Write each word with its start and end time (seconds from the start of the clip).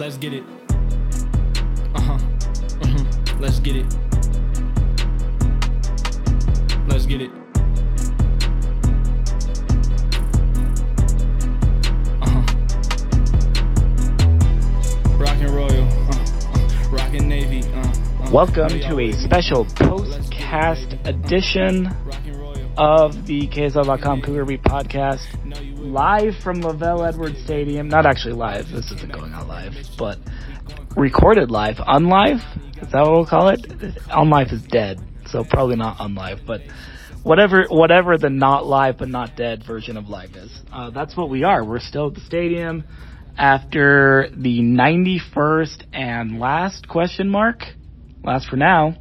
Let's 0.00 0.16
get 0.16 0.32
it. 0.32 0.44
Uh 1.94 2.00
huh. 2.00 2.18
Mm-hmm. 2.80 3.38
Let's 3.42 3.58
get 3.60 3.76
it. 3.76 3.84
Let's 6.88 7.04
get 7.04 7.20
it. 7.20 7.30
Huh. 12.22 12.42
Rockin' 15.18 15.52
Royal. 15.54 15.82
Uh-huh. 15.84 16.12
Uh-huh. 16.12 16.96
Rockin' 16.96 17.28
Navy. 17.28 17.62
Uh-huh. 17.62 18.30
Welcome 18.32 18.68
to 18.80 19.00
a 19.00 19.12
special 19.12 19.64
Let's 19.64 19.72
it. 19.72 19.76
postcast 19.86 21.06
edition 21.06 21.94
Rockin' 22.04 22.38
Royal. 22.38 22.70
of 22.78 23.26
the 23.26 23.48
KSL.com 23.48 24.22
Cougar 24.22 24.44
Beat 24.46 24.62
podcast, 24.62 25.44
Know 25.44 25.60
you 25.60 25.72
with 25.74 25.82
it. 25.82 25.86
live 25.88 26.36
from 26.36 26.62
LaVell 26.62 27.06
Edwards 27.06 27.42
Stadium. 27.44 27.88
Not 27.88 28.06
actually 28.06 28.34
live, 28.34 28.70
this 28.70 28.90
isn't 28.92 29.12
going 29.12 29.19
on 29.19 29.19
live, 29.74 29.86
but 29.98 30.18
recorded 30.96 31.50
live. 31.50 31.76
Unlive? 31.76 32.42
Is 32.82 32.92
that 32.92 33.02
what 33.02 33.12
we'll 33.12 33.26
call 33.26 33.48
it? 33.48 33.62
Unlive 34.08 34.52
is 34.52 34.62
dead, 34.62 35.00
so 35.26 35.44
probably 35.44 35.76
not 35.76 35.98
unlive, 35.98 36.46
but 36.46 36.62
whatever 37.22 37.66
whatever 37.68 38.16
the 38.16 38.30
not 38.30 38.66
live 38.66 38.98
but 38.98 39.08
not 39.08 39.36
dead 39.36 39.62
version 39.66 39.96
of 39.96 40.08
live 40.08 40.34
is. 40.36 40.50
Uh, 40.72 40.90
that's 40.90 41.16
what 41.16 41.30
we 41.30 41.44
are. 41.44 41.64
We're 41.64 41.80
still 41.80 42.08
at 42.08 42.14
the 42.14 42.20
stadium 42.20 42.84
after 43.36 44.28
the 44.36 44.60
91st 44.60 45.84
and 45.92 46.38
last 46.38 46.88
question 46.88 47.28
mark, 47.28 47.64
last 48.22 48.48
for 48.48 48.56
now, 48.56 48.96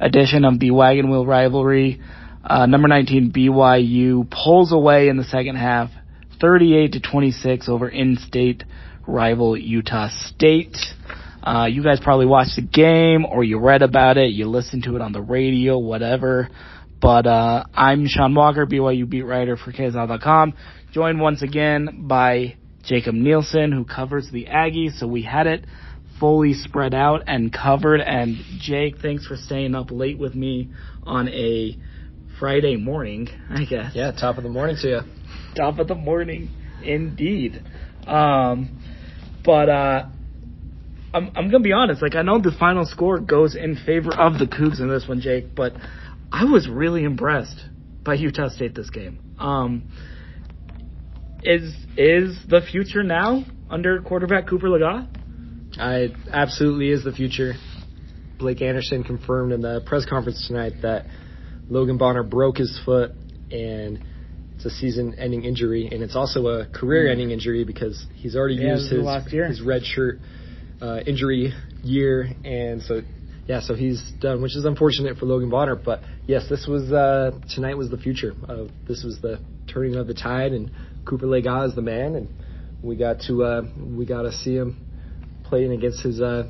edition 0.00 0.44
of 0.44 0.58
the 0.58 0.70
Wagon 0.70 1.10
Wheel 1.10 1.26
Rivalry. 1.26 2.00
Uh, 2.44 2.66
number 2.66 2.88
19 2.88 3.32
BYU 3.32 4.28
pulls 4.28 4.72
away 4.72 5.08
in 5.08 5.16
the 5.16 5.24
second 5.24 5.56
half, 5.56 5.90
38 6.40 6.92
to 6.92 7.00
26 7.00 7.68
over 7.68 7.88
in-state 7.88 8.64
rival 9.06 9.56
Utah 9.56 10.08
State. 10.26 10.76
Uh, 11.42 11.66
you 11.66 11.82
guys 11.82 11.98
probably 12.00 12.26
watched 12.26 12.56
the 12.56 12.62
game 12.62 13.24
or 13.24 13.42
you 13.42 13.58
read 13.58 13.82
about 13.82 14.16
it, 14.16 14.30
you 14.30 14.46
listened 14.46 14.84
to 14.84 14.94
it 14.94 15.02
on 15.02 15.12
the 15.12 15.20
radio, 15.20 15.78
whatever. 15.78 16.48
But 17.00 17.26
uh, 17.26 17.64
I'm 17.74 18.06
Sean 18.06 18.34
Walker, 18.34 18.64
BYU 18.64 19.08
beat 19.08 19.22
writer 19.22 19.56
for 19.56 19.72
KSL.com, 19.72 20.54
joined 20.92 21.20
once 21.20 21.42
again 21.42 22.06
by 22.06 22.56
Jacob 22.84 23.14
Nielson, 23.16 23.72
who 23.72 23.84
covers 23.84 24.28
the 24.30 24.46
Aggies. 24.46 24.98
So 24.98 25.08
we 25.08 25.22
had 25.22 25.48
it 25.48 25.66
fully 26.20 26.54
spread 26.54 26.94
out 26.94 27.24
and 27.26 27.52
covered. 27.52 28.00
And 28.00 28.36
Jake, 28.60 28.98
thanks 29.02 29.26
for 29.26 29.36
staying 29.36 29.74
up 29.74 29.90
late 29.90 30.18
with 30.18 30.36
me 30.36 30.70
on 31.02 31.28
a 31.28 31.76
Friday 32.38 32.76
morning, 32.76 33.28
I 33.50 33.64
guess. 33.64 33.92
Yeah, 33.94 34.12
top 34.12 34.36
of 34.36 34.44
the 34.44 34.48
morning 34.48 34.76
to 34.82 34.88
you. 34.88 35.00
Top 35.56 35.80
of 35.80 35.88
the 35.88 35.96
morning, 35.96 36.50
indeed. 36.84 37.62
Um, 38.06 38.81
but 39.44 39.68
uh, 39.68 40.06
I'm 41.14 41.30
I'm 41.34 41.50
gonna 41.50 41.60
be 41.60 41.72
honest. 41.72 42.02
Like 42.02 42.14
I 42.14 42.22
know 42.22 42.40
the 42.40 42.52
final 42.58 42.84
score 42.86 43.20
goes 43.20 43.54
in 43.54 43.76
favor 43.76 44.14
of 44.14 44.38
the 44.38 44.46
Cougs 44.46 44.80
in 44.80 44.88
this 44.88 45.06
one, 45.06 45.20
Jake. 45.20 45.54
But 45.54 45.74
I 46.30 46.44
was 46.44 46.68
really 46.68 47.04
impressed 47.04 47.60
by 48.04 48.14
Utah 48.14 48.48
State 48.48 48.74
this 48.74 48.90
game. 48.90 49.18
Um, 49.38 49.84
is 51.42 51.74
is 51.96 52.38
the 52.48 52.60
future 52.60 53.02
now 53.02 53.44
under 53.68 54.00
quarterback 54.02 54.48
Cooper 54.48 54.68
Legas? 54.68 55.08
I 55.78 56.08
absolutely 56.30 56.90
is 56.90 57.04
the 57.04 57.12
future. 57.12 57.54
Blake 58.38 58.60
Anderson 58.60 59.04
confirmed 59.04 59.52
in 59.52 59.60
the 59.60 59.82
press 59.86 60.04
conference 60.04 60.46
tonight 60.46 60.74
that 60.82 61.06
Logan 61.68 61.96
Bonner 61.96 62.22
broke 62.22 62.58
his 62.58 62.78
foot 62.84 63.12
and 63.50 64.04
it's 64.64 64.74
a 64.74 64.78
season-ending 64.78 65.44
injury, 65.44 65.88
and 65.90 66.02
it's 66.02 66.14
also 66.16 66.46
a 66.46 66.66
career-ending 66.66 67.30
injury 67.30 67.64
because 67.64 68.06
he's 68.14 68.36
already 68.36 68.54
Yeah, 68.56 68.72
used 68.72 68.84
this 68.84 68.84
is 68.84 68.90
the 68.90 68.96
his 68.96 69.04
last 69.06 69.32
year. 69.32 69.48
his 69.48 69.60
red 69.60 69.84
shirt 69.84 70.20
uh, 70.80 71.00
injury 71.06 71.52
year, 71.82 72.28
and 72.44 72.82
so 72.82 73.02
yeah, 73.46 73.60
so 73.60 73.74
he's 73.74 74.00
done, 74.20 74.40
which 74.40 74.56
is 74.56 74.64
unfortunate 74.64 75.18
for 75.18 75.26
Logan 75.26 75.50
Bonner. 75.50 75.74
But 75.74 76.02
yes, 76.26 76.44
this 76.48 76.66
was 76.68 76.92
uh, 76.92 77.32
tonight 77.54 77.76
was 77.76 77.90
the 77.90 77.96
future. 77.98 78.34
Uh, 78.48 78.64
this 78.86 79.02
was 79.02 79.18
the 79.20 79.40
turning 79.72 79.96
of 79.96 80.06
the 80.06 80.14
tide, 80.14 80.52
and 80.52 80.70
Cooper 81.04 81.26
Legas 81.26 81.70
is 81.70 81.74
the 81.74 81.82
man, 81.82 82.14
and 82.14 82.28
we 82.82 82.96
got 82.96 83.20
to 83.26 83.42
uh, 83.42 83.62
we 83.76 84.06
got 84.06 84.22
to 84.22 84.32
see 84.32 84.54
him 84.54 84.78
playing 85.44 85.72
against 85.72 86.02
his 86.02 86.20
uh, 86.20 86.44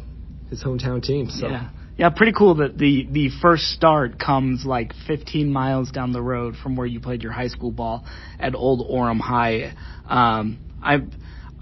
his 0.50 0.62
hometown 0.62 1.02
team. 1.02 1.28
So 1.30 1.48
Yeah. 1.48 1.70
Yeah, 2.02 2.10
pretty 2.10 2.32
cool 2.32 2.56
that 2.56 2.76
the 2.76 3.06
the 3.08 3.30
first 3.40 3.62
start 3.66 4.18
comes 4.18 4.64
like 4.66 4.92
15 5.06 5.52
miles 5.52 5.92
down 5.92 6.10
the 6.10 6.20
road 6.20 6.56
from 6.60 6.74
where 6.74 6.84
you 6.84 6.98
played 6.98 7.22
your 7.22 7.30
high 7.30 7.46
school 7.46 7.70
ball 7.70 8.04
at 8.40 8.56
Old 8.56 8.90
Orem 8.90 9.20
High. 9.20 9.72
Um, 10.08 10.58
I'm 10.82 11.12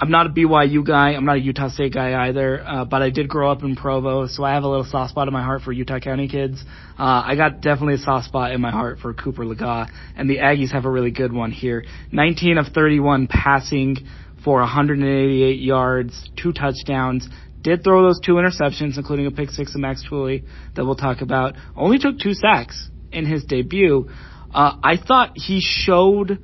I'm 0.01 0.11
not 0.11 0.25
a 0.25 0.31
BYU 0.31 0.83
guy. 0.83 1.11
I'm 1.11 1.27
not 1.27 1.37
a 1.37 1.41
Utah 1.41 1.69
State 1.69 1.93
guy 1.93 2.27
either. 2.27 2.67
Uh, 2.67 2.87
but 2.87 3.03
I 3.03 3.11
did 3.11 3.29
grow 3.29 3.53
up 3.53 3.63
in 3.65 3.77
Provo, 3.77 4.29
so 4.29 4.43
I 4.43 4.55
have 4.55 4.63
a 4.63 4.67
little 4.67 4.87
soft 4.87 5.11
spot 5.11 5.29
in 5.29 5.35
my 5.35 5.45
heart 5.45 5.61
for 5.61 5.73
Utah 5.73 6.01
County 6.01 6.27
kids. 6.27 6.65
Uh, 6.99 7.23
I 7.27 7.35
got 7.37 7.61
definitely 7.61 7.97
a 7.97 7.99
soft 7.99 8.25
spot 8.25 8.53
in 8.53 8.63
my 8.63 8.71
heart 8.71 9.01
for 9.01 9.13
Cooper 9.13 9.45
Legas, 9.45 9.91
and 10.17 10.31
the 10.31 10.39
Aggies 10.39 10.73
have 10.73 10.87
a 10.87 10.91
really 10.91 11.11
good 11.11 11.35
one 11.35 11.51
here. 11.51 11.85
19 12.13 12.57
of 12.57 12.69
31 12.69 13.27
passing 13.27 13.99
for 14.43 14.61
188 14.61 15.61
yards, 15.61 16.31
two 16.43 16.55
touchdowns. 16.55 17.29
Did 17.63 17.85
throw 17.85 18.03
those 18.03 18.21
two 18.21 18.35
interceptions, 18.35 18.97
including 18.97 19.27
a 19.27 19.31
pick 19.31 19.51
six 19.51 19.75
of 19.75 19.81
Max 19.81 20.05
Tooley 20.09 20.45
that 20.77 20.85
we'll 20.85 20.95
talk 20.95 21.21
about. 21.21 21.57
Only 21.77 21.99
took 21.99 22.19
two 22.19 22.33
sacks 22.33 22.89
in 23.13 23.27
his 23.27 23.45
debut. 23.45 24.09
Uh, 24.53 24.77
I 24.83 24.97
thought 24.97 25.33
he 25.35 25.61
showed 25.61 26.39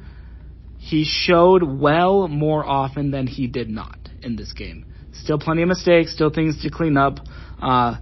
he 0.79 1.05
showed 1.05 1.63
well 1.65 2.29
more 2.29 2.65
often 2.65 3.11
than 3.11 3.27
he 3.27 3.49
did 3.49 3.69
not 3.69 3.99
in 4.23 4.37
this 4.37 4.53
game. 4.53 4.87
Still 5.13 5.39
plenty 5.39 5.63
of 5.63 5.69
mistakes, 5.69 6.13
still 6.13 6.31
things 6.31 6.63
to 6.63 6.71
clean 6.71 6.97
up. 6.97 7.19
Uh, 7.61 7.97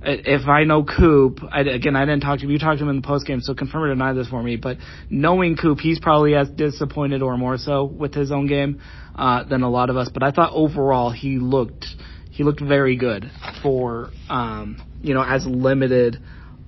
if 0.00 0.46
I 0.46 0.62
know 0.62 0.84
Coop, 0.84 1.40
I, 1.50 1.62
again, 1.62 1.96
I 1.96 2.04
didn't 2.04 2.20
talk 2.20 2.38
to 2.38 2.44
him. 2.44 2.50
You 2.50 2.58
talked 2.58 2.78
to 2.78 2.84
him 2.84 2.90
in 2.90 2.96
the 3.00 3.06
post 3.06 3.26
game, 3.26 3.40
so 3.40 3.54
confirm 3.54 3.82
or 3.82 3.88
deny 3.88 4.12
this 4.12 4.28
for 4.28 4.40
me. 4.40 4.56
But 4.56 4.76
knowing 5.10 5.56
Coop, 5.56 5.80
he's 5.80 5.98
probably 5.98 6.36
as 6.36 6.48
disappointed 6.50 7.22
or 7.22 7.36
more 7.36 7.56
so 7.56 7.84
with 7.84 8.14
his 8.14 8.30
own 8.30 8.46
game 8.46 8.80
uh, 9.16 9.42
than 9.44 9.62
a 9.62 9.70
lot 9.70 9.90
of 9.90 9.96
us. 9.96 10.08
But 10.12 10.22
I 10.22 10.30
thought 10.30 10.52
overall 10.52 11.10
he 11.10 11.38
looked 11.38 11.86
he 12.30 12.44
looked 12.44 12.60
very 12.60 12.96
good 12.96 13.30
for 13.62 14.10
um, 14.28 14.80
you 15.02 15.14
know 15.14 15.22
as 15.22 15.46
limited 15.46 16.18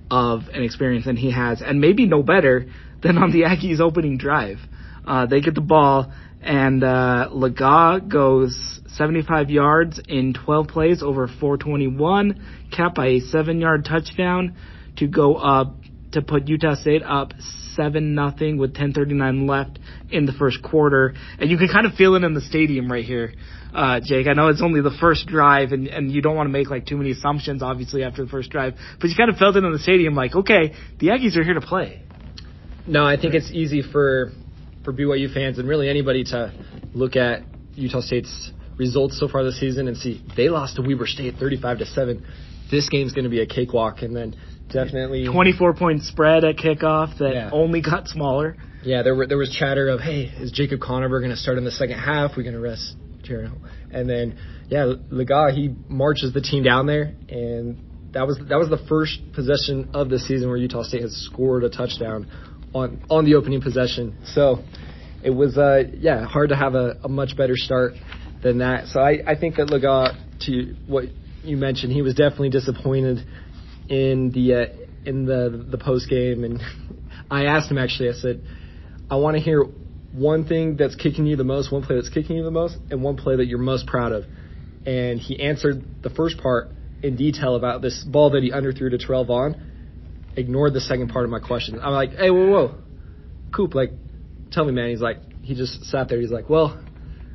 of 0.09 0.41
an 0.53 0.63
experience 0.63 1.05
than 1.05 1.15
he 1.15 1.31
has, 1.31 1.61
and 1.61 1.79
maybe 1.79 2.05
no 2.05 2.23
better 2.23 2.65
than 3.01 3.17
on 3.17 3.31
the 3.31 3.41
Aggies 3.41 3.79
opening 3.79 4.17
drive. 4.17 4.57
Uh, 5.05 5.25
they 5.25 5.41
get 5.41 5.55
the 5.55 5.61
ball, 5.61 6.11
and 6.41 6.83
uh, 6.83 7.29
Legas 7.31 8.07
goes 8.07 8.79
75 8.95 9.49
yards 9.49 9.99
in 10.07 10.33
12 10.33 10.67
plays 10.67 11.01
over 11.01 11.27
421, 11.27 12.67
capped 12.71 12.95
by 12.95 13.07
a 13.07 13.19
seven-yard 13.19 13.85
touchdown 13.85 14.55
to 14.97 15.07
go 15.07 15.35
up 15.35 15.75
to 16.13 16.21
put 16.21 16.47
Utah 16.47 16.75
State 16.75 17.03
up 17.03 17.33
seven 17.75 18.15
nothing 18.15 18.57
with 18.57 18.73
10:39 18.73 19.47
left 19.47 19.79
in 20.09 20.25
the 20.25 20.33
first 20.33 20.61
quarter, 20.61 21.13
and 21.39 21.49
you 21.49 21.57
can 21.57 21.67
kind 21.67 21.85
of 21.85 21.93
feel 21.93 22.15
it 22.15 22.23
in 22.23 22.33
the 22.33 22.41
stadium 22.41 22.91
right 22.91 23.05
here, 23.05 23.33
uh, 23.73 23.99
Jake. 24.03 24.27
I 24.27 24.33
know 24.33 24.49
it's 24.49 24.61
only 24.61 24.81
the 24.81 24.91
first 24.99 25.27
drive, 25.27 25.71
and 25.71 25.87
and 25.87 26.11
you 26.11 26.21
don't 26.21 26.35
want 26.35 26.47
to 26.47 26.51
make 26.51 26.69
like 26.69 26.85
too 26.85 26.97
many 26.97 27.11
assumptions, 27.11 27.63
obviously 27.63 28.03
after 28.03 28.23
the 28.23 28.29
first 28.29 28.49
drive, 28.49 28.75
but 28.99 29.09
you 29.09 29.15
kind 29.15 29.29
of 29.29 29.37
felt 29.37 29.55
it 29.55 29.63
in 29.63 29.71
the 29.71 29.79
stadium, 29.79 30.15
like 30.15 30.35
okay, 30.35 30.73
the 30.99 31.07
Aggies 31.07 31.37
are 31.37 31.43
here 31.43 31.53
to 31.53 31.61
play. 31.61 32.01
no, 32.87 33.05
I 33.05 33.17
think 33.17 33.33
it's 33.33 33.51
easy 33.51 33.81
for 33.81 34.31
for 34.83 34.91
BYU 34.93 35.33
fans 35.33 35.59
and 35.59 35.67
really 35.67 35.89
anybody 35.89 36.23
to 36.25 36.51
look 36.93 37.15
at 37.15 37.43
Utah 37.75 38.01
State's 38.01 38.51
results 38.77 39.19
so 39.19 39.27
far 39.27 39.43
this 39.43 39.59
season 39.59 39.87
and 39.87 39.95
see 39.95 40.23
they 40.35 40.49
lost 40.49 40.75
to 40.75 40.81
Weber 40.81 41.05
State 41.05 41.35
35 41.39 41.79
to 41.79 41.85
seven. 41.85 42.25
This 42.69 42.87
game's 42.89 43.11
going 43.11 43.25
to 43.25 43.29
be 43.29 43.41
a 43.41 43.45
cakewalk, 43.45 44.01
and 44.01 44.15
then 44.15 44.35
definitely 44.71 45.25
24 45.25 45.73
point 45.75 46.03
spread 46.03 46.43
at 46.43 46.57
kickoff 46.57 47.17
that 47.19 47.33
Yeah. 47.33 47.49
only 47.51 47.81
got 47.81 48.07
smaller. 48.07 48.55
Yeah, 48.83 49.03
there 49.03 49.15
were 49.15 49.27
there 49.27 49.37
was 49.37 49.49
chatter 49.51 49.89
of, 49.89 49.99
hey, 49.99 50.31
is 50.39 50.51
Jacob 50.51 50.79
Conover 50.79 51.19
going 51.19 51.31
to 51.31 51.37
start 51.37 51.57
in 51.57 51.63
the 51.65 51.71
second 51.71 51.99
half? 51.99 52.31
We're 52.35 52.43
going 52.43 52.55
to 52.55 52.59
rest 52.61 52.95
Jared. 53.23 53.51
And 53.91 54.09
then, 54.09 54.37
yeah, 54.69 54.93
Legas 55.11 55.53
he 55.55 55.75
marches 55.87 56.33
the 56.33 56.41
team 56.41 56.63
down 56.63 56.87
there, 56.87 57.13
and 57.29 57.77
that 58.13 58.25
was 58.25 58.39
that 58.49 58.57
was 58.57 58.69
the 58.69 58.81
first 58.89 59.19
possession 59.33 59.89
of 59.93 60.09
the 60.09 60.17
season 60.19 60.49
where 60.49 60.57
Utah 60.57 60.83
State 60.83 61.01
has 61.03 61.13
scored 61.15 61.63
a 61.63 61.69
touchdown 61.69 62.27
on 62.73 62.99
on 63.09 63.25
the 63.25 63.35
opening 63.35 63.61
possession. 63.61 64.17
So 64.25 64.63
it 65.23 65.29
was, 65.29 65.57
uh, 65.57 65.83
yeah, 65.99 66.25
hard 66.25 66.49
to 66.49 66.55
have 66.55 66.73
a, 66.73 66.97
a 67.03 67.09
much 67.09 67.37
better 67.37 67.55
start 67.55 67.93
than 68.41 68.57
that. 68.59 68.87
So 68.87 68.99
I, 68.99 69.19
I 69.27 69.35
think 69.35 69.55
that 69.57 69.67
Legas, 69.67 70.15
to 70.47 70.75
what 70.87 71.05
you 71.43 71.57
mentioned, 71.57 71.93
he 71.93 72.01
was 72.01 72.15
definitely 72.15 72.49
disappointed 72.49 73.19
in 73.91 74.31
the 74.31 74.53
uh, 74.53 74.65
in 75.05 75.25
the 75.25 75.67
the 75.69 75.77
post 75.77 76.09
game, 76.09 76.43
and 76.43 76.61
I 77.31 77.45
asked 77.45 77.69
him 77.69 77.77
actually. 77.77 78.09
I 78.09 78.13
said, 78.13 78.41
I 79.09 79.17
want 79.17 79.35
to 79.35 79.43
hear 79.43 79.65
one 80.13 80.45
thing 80.45 80.77
that's 80.77 80.95
kicking 80.95 81.25
you 81.25 81.35
the 81.35 81.43
most, 81.43 81.71
one 81.71 81.83
play 81.83 81.97
that's 81.97 82.09
kicking 82.09 82.37
you 82.37 82.43
the 82.43 82.51
most, 82.51 82.77
and 82.89 83.03
one 83.03 83.17
play 83.17 83.35
that 83.35 83.45
you're 83.45 83.59
most 83.59 83.85
proud 83.85 84.13
of. 84.13 84.23
And 84.85 85.19
he 85.19 85.39
answered 85.39 85.83
the 86.01 86.09
first 86.09 86.37
part 86.39 86.71
in 87.03 87.17
detail 87.17 87.55
about 87.55 87.81
this 87.81 88.03
ball 88.03 88.31
that 88.31 88.43
he 88.43 88.51
underthrew 88.51 88.89
to 88.89 88.97
Terrell 88.97 89.25
Vaughn. 89.25 89.67
Ignored 90.35 90.73
the 90.73 90.81
second 90.81 91.09
part 91.09 91.25
of 91.25 91.31
my 91.31 91.39
question. 91.39 91.79
I'm 91.81 91.91
like, 91.91 92.11
hey, 92.11 92.31
whoa, 92.31 92.49
whoa, 92.49 92.75
Coop, 93.53 93.75
like, 93.75 93.91
tell 94.51 94.63
me, 94.63 94.71
man. 94.71 94.89
He's 94.89 95.01
like, 95.01 95.17
he 95.41 95.55
just 95.55 95.83
sat 95.85 96.07
there. 96.07 96.21
He's 96.21 96.31
like, 96.31 96.49
well, 96.49 96.81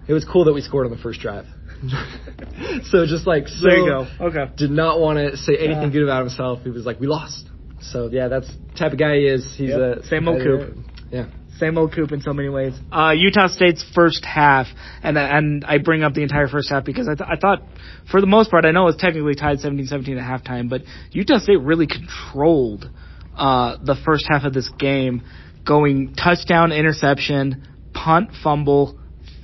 it 0.09 0.15
was 0.15 0.25
cool 0.25 0.47
that 0.47 0.55
we 0.55 0.63
scored 0.63 0.87
on 0.87 0.93
the 0.93 1.03
first 1.03 1.21
drive. 1.21 1.45
so 2.85 3.07
just 3.07 3.27
like 3.27 3.49
so 3.49 3.67
there 3.67 3.79
you 3.79 3.87
go. 3.87 4.07
Okay. 4.27 4.51
did 4.57 4.71
not 4.71 5.01
want 5.01 5.19
to 5.19 5.37
say 5.37 5.57
anything 5.57 5.85
Yeah. 5.85 5.89
good 5.91 6.03
about 6.05 6.21
himself. 6.21 6.61
He 6.63 6.71
was 6.71 6.85
like, 6.87 7.01
"We 7.01 7.07
lost." 7.07 7.49
So 7.81 8.09
yeah, 8.11 8.29
that's 8.29 8.49
the 8.49 8.75
type 8.79 8.93
of 8.93 8.99
guy 8.99 9.17
he 9.17 9.27
is. 9.27 9.45
He's 9.57 9.71
Yep. 9.71 9.81
a 9.99 10.07
Same 10.07 10.29
old. 10.29 10.43
Coop. 10.43 10.77
Yeah. 11.11 11.27
Same 11.59 11.79
old 11.79 11.93
Coop 11.95 12.13
in 12.13 12.21
so 12.21 12.35
many 12.35 12.51
ways. 12.51 12.75
Uh, 12.93 13.15
Utah 13.17 13.47
State's 13.47 13.83
first 13.95 14.25
half, 14.27 14.67
and 15.03 15.17
and 15.17 15.65
I 15.65 15.79
bring 15.79 16.03
up 16.03 16.13
the 16.13 16.23
entire 16.23 16.49
first 16.49 16.69
half 16.69 16.85
because 16.85 17.09
I, 17.09 17.15
th- 17.15 17.29
I 17.31 17.37
thought, 17.37 17.63
for 18.11 18.21
the 18.21 18.27
most 18.27 18.51
part, 18.51 18.67
I 18.67 18.73
know 18.73 18.83
it 18.83 18.87
was 18.87 18.97
technically 18.97 19.35
tied 19.37 19.59
17-17 19.61 20.19
at 20.21 20.45
halftime, 20.45 20.69
but 20.69 20.83
Utah 21.13 21.39
State 21.39 21.61
really 21.61 21.87
controlled 21.87 22.91
uh, 23.37 23.77
the 23.83 23.97
first 24.05 24.27
half 24.29 24.45
of 24.45 24.53
this 24.53 24.69
game, 24.79 25.23
going 25.65 26.15
touchdown, 26.15 26.73
interception, 26.73 27.67
punt, 27.95 28.31
fumble, 28.43 28.99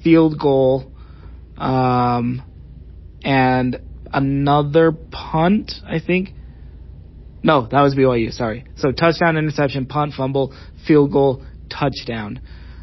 field 0.05 0.39
goal, 0.39 0.92
um, 1.63 2.43
and 3.23 3.81
another 4.13 4.91
punt, 4.93 5.73
I 5.87 6.01
think. 6.05 6.31
No, 7.45 7.69
that 7.71 7.81
was 7.81 7.95
BYU. 7.95 8.33
Sorry. 8.33 8.65
So 8.77 8.91
touchdown, 8.91 9.37
interception, 9.37 9.87
punt, 9.87 10.15
fumble, 10.17 10.55
field 10.87 11.13
goal, 11.13 11.45
touchdown, 11.71 12.41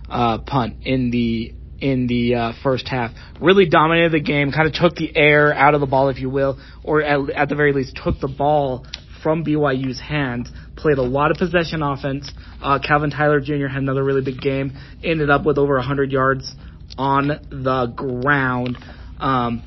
uh, 0.10 0.40
punt 0.40 0.78
in 0.84 1.12
the 1.12 1.54
in 1.82 2.08
the 2.08 2.36
uh, 2.36 2.52
first 2.64 2.88
half. 2.88 3.12
Really 3.42 3.68
dominated 3.68 4.14
the 4.14 4.22
game. 4.22 4.52
Kind 4.52 4.68
of 4.68 4.74
took 4.74 4.96
the 4.96 5.16
air 5.16 5.54
out 5.54 5.76
of 5.76 5.82
the 5.82 5.88
ball, 5.88 6.10
if 6.10 6.20
you 6.20 6.30
will, 6.30 6.60
or 6.84 7.02
at, 7.02 7.30
at 7.32 7.50
the 7.50 7.56
very 7.56 7.74
least 7.74 8.00
took 8.02 8.20
the 8.20 8.28
ball 8.28 8.86
from 9.22 9.44
BYU's 9.44 10.00
hands. 10.00 10.50
Played 10.78 10.98
a 10.98 11.04
lot 11.04 11.32
of 11.32 11.38
possession 11.38 11.82
offense. 11.82 12.32
Uh, 12.62 12.80
Calvin 12.80 13.12
Tyler 13.12 13.42
Jr. 13.42 13.68
had 13.68 13.82
another 13.82 14.04
really 14.04 14.22
big 14.22 14.42
game. 14.42 14.72
Ended 15.04 15.30
up 15.30 15.46
with 15.46 15.58
over 15.58 15.76
100 15.76 16.12
yards 16.12 16.54
on 16.98 17.28
the 17.28 17.94
ground. 17.96 18.78
Um, 19.20 19.64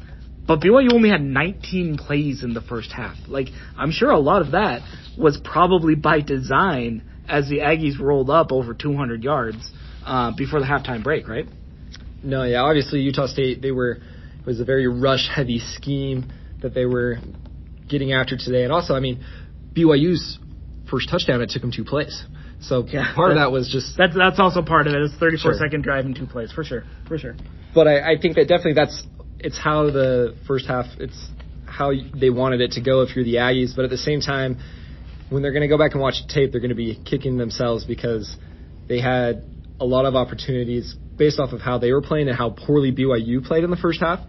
but 0.47 0.61
BYU 0.61 0.93
only 0.93 1.09
had 1.09 1.23
19 1.23 1.97
plays 1.97 2.43
in 2.43 2.53
the 2.53 2.61
first 2.61 2.91
half. 2.93 3.17
Like, 3.29 3.49
I'm 3.77 3.93
sure 3.93 4.11
a 4.11 4.19
lot 4.19 4.43
of 4.43 4.53
that 4.53 4.83
was 5.17 5.39
probably 5.43 5.95
by 5.95 6.21
design 6.21 7.03
as 7.29 7.49
the 7.49 7.59
Aggies 7.59 7.99
rolled 8.01 8.31
up 8.31 8.51
over 8.51 8.75
200 8.75 9.23
yards 9.23 9.71
uh, 10.05 10.33
before 10.37 10.61
the 10.61 10.67
halftime 10.67 11.03
break, 11.05 11.29
right? 11.29 11.47
No, 12.23 12.45
yeah, 12.45 12.61
obviously 12.61 13.01
Utah 13.01 13.27
State 13.27 13.63
they 13.63 13.73
were 13.73 13.93
it 13.93 14.47
was 14.47 14.61
a 14.61 14.65
very 14.65 14.87
rush 14.87 15.29
heavy 15.33 15.59
scheme 15.59 16.33
that 16.63 16.75
they 16.75 16.87
were 16.87 17.19
getting 17.89 18.13
after 18.13 18.37
today, 18.37 18.65
and 18.65 18.73
also 18.73 18.95
I 18.95 19.01
mean 19.01 19.25
BYU's 19.73 20.39
first 20.91 21.09
touchdown 21.11 21.41
it 21.41 21.51
took 21.51 21.63
them 21.63 21.73
two 21.73 21.85
plays, 21.85 22.25
so 22.63 22.87
Yeah. 22.87 23.13
part 23.15 23.33
of 23.33 23.37
that 23.39 23.51
was 23.53 23.69
just. 23.69 23.97
That's 23.97 24.15
that's 24.17 24.39
also 24.39 24.63
part 24.63 24.87
of 24.87 24.95
it. 24.95 25.03
It's 25.03 25.15
34 25.15 25.39
Sure. 25.39 25.55
second 25.59 25.83
drive 25.83 26.07
in 26.07 26.15
two 26.15 26.27
plays 26.27 26.53
for 26.53 26.65
sure, 26.65 26.85
for 27.09 27.19
sure. 27.19 27.37
But 27.75 27.89
I, 27.89 28.13
I 28.13 28.19
think 28.21 28.37
that 28.37 28.49
definitely 28.49 28.75
that's 28.75 29.03
it's 29.39 29.59
how 29.59 29.91
the 29.91 30.35
first 30.47 30.67
half 30.67 30.87
it's 30.99 31.19
how 31.67 31.93
they 32.15 32.31
wanted 32.31 32.61
it 32.61 32.73
to 32.73 32.81
go 32.81 33.03
if 33.03 33.17
you're 33.17 33.25
the 33.25 33.37
Aggies, 33.37 33.75
but 33.75 33.85
at 33.85 33.91
the 33.91 33.97
same 33.99 34.21
time 34.21 34.59
when 35.31 35.43
they're 35.43 35.53
going 35.53 35.63
to 35.63 35.69
go 35.69 35.79
back 35.79 35.93
and 35.93 36.01
watch 36.03 36.17
the 36.27 36.33
tape, 36.33 36.53
they're 36.53 36.61
going 36.61 36.69
to 36.69 36.75
be 36.75 37.01
kicking 37.07 37.39
themselves 37.39 37.85
because 37.87 38.37
they 38.89 39.01
had 39.01 39.43
a 39.81 39.85
lot 39.85 40.05
of 40.05 40.15
opportunities 40.15 40.95
based 41.17 41.41
off 41.41 41.53
of 41.53 41.61
how 41.61 41.79
they 41.79 41.91
were 41.93 42.03
playing 42.03 42.29
and 42.29 42.37
how 42.37 42.51
poorly 42.51 42.93
BYU 42.93 43.43
played 43.45 43.65
in 43.65 43.71
the 43.71 43.77
first 43.77 44.01
half 44.01 44.21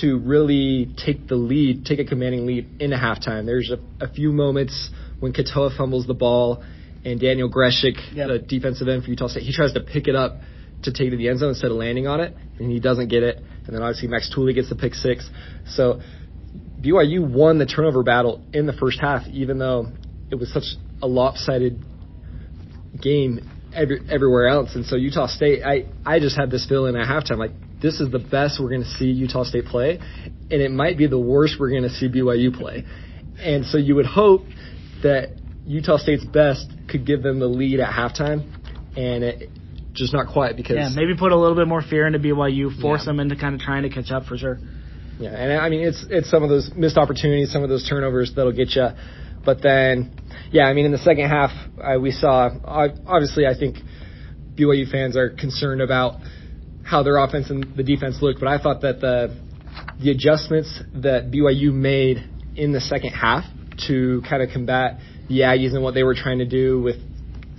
to 0.00 0.18
really 0.18 0.92
take 0.96 1.28
the 1.28 1.36
lead, 1.36 1.84
take 1.84 1.98
a 2.00 2.04
commanding 2.04 2.46
lead 2.46 2.68
into 2.80 2.96
halftime. 2.96 3.46
There's 3.46 3.70
a, 3.70 4.04
a 4.04 4.08
few 4.08 4.32
moments 4.32 4.90
when 5.20 5.32
Katoa 5.32 5.76
fumbles 5.76 6.06
the 6.06 6.14
ball 6.14 6.64
and 7.04 7.20
Daniel 7.20 7.50
Grzesiak, 7.50 8.14
Yep. 8.14 8.28
the 8.28 8.38
defensive 8.38 8.88
end 8.88 9.04
for 9.04 9.10
Utah 9.10 9.26
State, 9.26 9.42
he 9.42 9.52
tries 9.52 9.72
to 9.72 9.80
pick 9.80 10.08
it 10.08 10.14
up 10.14 10.38
to 10.82 10.92
take 10.92 11.08
it 11.08 11.10
to 11.10 11.16
the 11.16 11.28
end 11.28 11.38
zone 11.38 11.50
instead 11.50 11.70
of 11.70 11.76
landing 11.76 12.06
on 12.06 12.20
it, 12.20 12.34
and 12.58 12.70
he 12.70 12.80
doesn't 12.80 13.08
get 13.08 13.22
it. 13.22 13.36
And 13.66 13.74
then 13.74 13.82
obviously 13.82 14.08
Max 14.08 14.30
Tooley 14.34 14.52
gets 14.52 14.68
the 14.68 14.74
pick 14.74 14.94
six. 14.94 15.28
So 15.66 16.00
BYU 16.80 17.28
won 17.28 17.58
the 17.58 17.66
turnover 17.66 18.02
battle 18.02 18.44
in 18.52 18.66
the 18.66 18.72
first 18.72 19.00
half, 19.00 19.26
even 19.28 19.58
though 19.58 19.88
it 20.30 20.36
was 20.36 20.52
such 20.52 20.64
a 21.00 21.06
lopsided 21.06 21.78
game 23.00 23.48
every, 23.74 24.00
everywhere 24.10 24.48
else. 24.48 24.74
And 24.74 24.84
so 24.84 24.96
Utah 24.96 25.26
State, 25.26 25.62
I, 25.62 25.86
I 26.04 26.18
just 26.18 26.36
had 26.36 26.50
this 26.50 26.66
feeling 26.68 26.96
at 26.96 27.06
halftime, 27.06 27.38
like 27.38 27.52
this 27.80 28.00
is 28.00 28.10
the 28.10 28.18
best 28.18 28.60
we're 28.60 28.70
going 28.70 28.82
to 28.82 28.90
see 28.90 29.06
Utah 29.06 29.44
State 29.44 29.66
play, 29.66 29.98
and 30.50 30.62
it 30.62 30.70
might 30.70 30.98
be 30.98 31.06
the 31.06 31.18
worst 31.18 31.56
we're 31.58 31.70
going 31.70 31.82
to 31.82 31.90
see 31.90 32.08
BYU 32.08 32.56
play. 32.56 32.84
And 33.38 33.64
so 33.64 33.78
you 33.78 33.94
would 33.94 34.06
hope 34.06 34.42
that 35.02 35.36
Utah 35.66 35.96
State's 35.96 36.24
best 36.24 36.68
could 36.92 37.04
give 37.06 37.22
them 37.22 37.40
the 37.40 37.46
lead 37.48 37.80
at 37.80 37.90
halftime, 37.90 38.40
and 38.96 39.24
it 39.24 39.50
just 39.94 40.12
not 40.12 40.28
quite 40.28 40.56
because 40.56 40.76
Yeah, 40.76 40.90
maybe 40.94 41.14
put 41.16 41.32
a 41.32 41.36
little 41.36 41.56
bit 41.56 41.66
more 41.68 41.82
fear 41.82 42.06
into 42.06 42.18
BYU, 42.18 42.80
force 42.80 43.02
Yeah. 43.02 43.06
them 43.06 43.20
into 43.20 43.36
kind 43.36 43.54
of 43.54 43.60
trying 43.60 43.82
to 43.82 43.90
catch 43.90 44.10
up 44.10 44.24
for 44.26 44.38
sure. 44.38 44.58
Yeah, 45.18 45.30
and 45.30 45.52
I 45.60 45.68
mean 45.68 45.80
it's 45.82 46.04
it's 46.08 46.30
some 46.30 46.42
of 46.42 46.48
those 46.48 46.70
missed 46.74 46.96
opportunities, 46.96 47.50
some 47.52 47.62
of 47.62 47.68
those 47.68 47.86
turnovers 47.88 48.32
that'll 48.34 48.52
get 48.52 48.74
you. 48.76 48.88
But 49.44 49.60
then, 49.60 50.12
yeah, 50.52 50.64
I 50.66 50.72
mean 50.72 50.86
in 50.86 50.92
the 50.92 50.98
second 51.10 51.28
half 51.28 51.50
uh, 51.82 51.98
we 52.00 52.10
saw 52.12 52.50
ob- 52.64 52.98
obviously 53.06 53.46
I 53.46 53.54
think 53.58 53.76
BYU 54.54 54.90
fans 54.90 55.16
are 55.16 55.30
concerned 55.30 55.80
about 55.82 56.20
how 56.84 57.02
their 57.02 57.16
offense 57.18 57.50
and 57.50 57.74
the 57.76 57.82
defense 57.82 58.20
looked, 58.22 58.40
but 58.40 58.48
I 58.48 58.58
thought 58.58 58.80
that 58.82 59.00
the 59.00 59.36
the 60.00 60.10
adjustments 60.10 60.82
that 60.94 61.30
BYU 61.30 61.72
made 61.72 62.24
in 62.56 62.72
the 62.72 62.80
second 62.80 63.10
half 63.12 63.44
to 63.88 64.22
kind 64.28 64.42
of 64.42 64.50
combat 64.50 64.98
the 65.28 65.40
Aggies 65.40 65.74
and 65.74 65.82
what 65.82 65.94
they 65.94 66.02
were 66.02 66.14
trying 66.14 66.38
to 66.38 66.46
do 66.46 66.80
with 66.80 66.96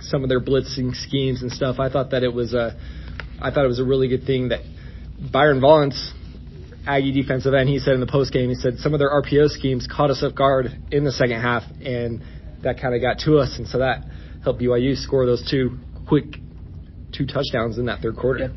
some 0.00 0.22
of 0.22 0.28
their 0.28 0.40
blitzing 0.40 0.94
schemes 0.94 1.42
and 1.42 1.50
stuff, 1.50 1.78
I 1.78 1.88
thought 1.88 2.10
that 2.10 2.22
it 2.22 2.32
was 2.32 2.54
a 2.54 2.78
I 3.40 3.50
thought 3.50 3.64
it 3.64 3.68
was 3.68 3.80
a 3.80 3.84
really 3.84 4.08
good 4.08 4.24
thing 4.24 4.48
that 4.48 4.60
Byron 5.32 5.60
Vaughns 5.60 6.12
Aggie 6.86 7.12
defensive 7.12 7.54
end, 7.54 7.68
he 7.68 7.78
said 7.78 7.94
in 7.94 8.00
the 8.00 8.06
post 8.06 8.32
game, 8.32 8.50
he 8.50 8.54
said 8.54 8.78
some 8.78 8.92
of 8.92 8.98
their 8.98 9.10
RPO 9.10 9.48
schemes 9.48 9.86
caught 9.90 10.10
us 10.10 10.22
off 10.22 10.34
guard 10.34 10.66
in 10.90 11.04
the 11.04 11.12
second 11.12 11.40
half, 11.40 11.62
and 11.82 12.22
that 12.62 12.80
kind 12.80 12.94
of 12.94 13.00
got 13.00 13.18
to 13.20 13.38
us, 13.38 13.56
and 13.58 13.66
so 13.66 13.78
that 13.78 14.04
helped 14.42 14.60
BYU 14.60 14.96
score 14.96 15.24
those 15.24 15.48
two 15.50 15.78
quick 16.06 16.24
two 17.12 17.26
touchdowns 17.26 17.78
in 17.78 17.86
that 17.86 18.00
third 18.00 18.16
quarter. 18.16 18.52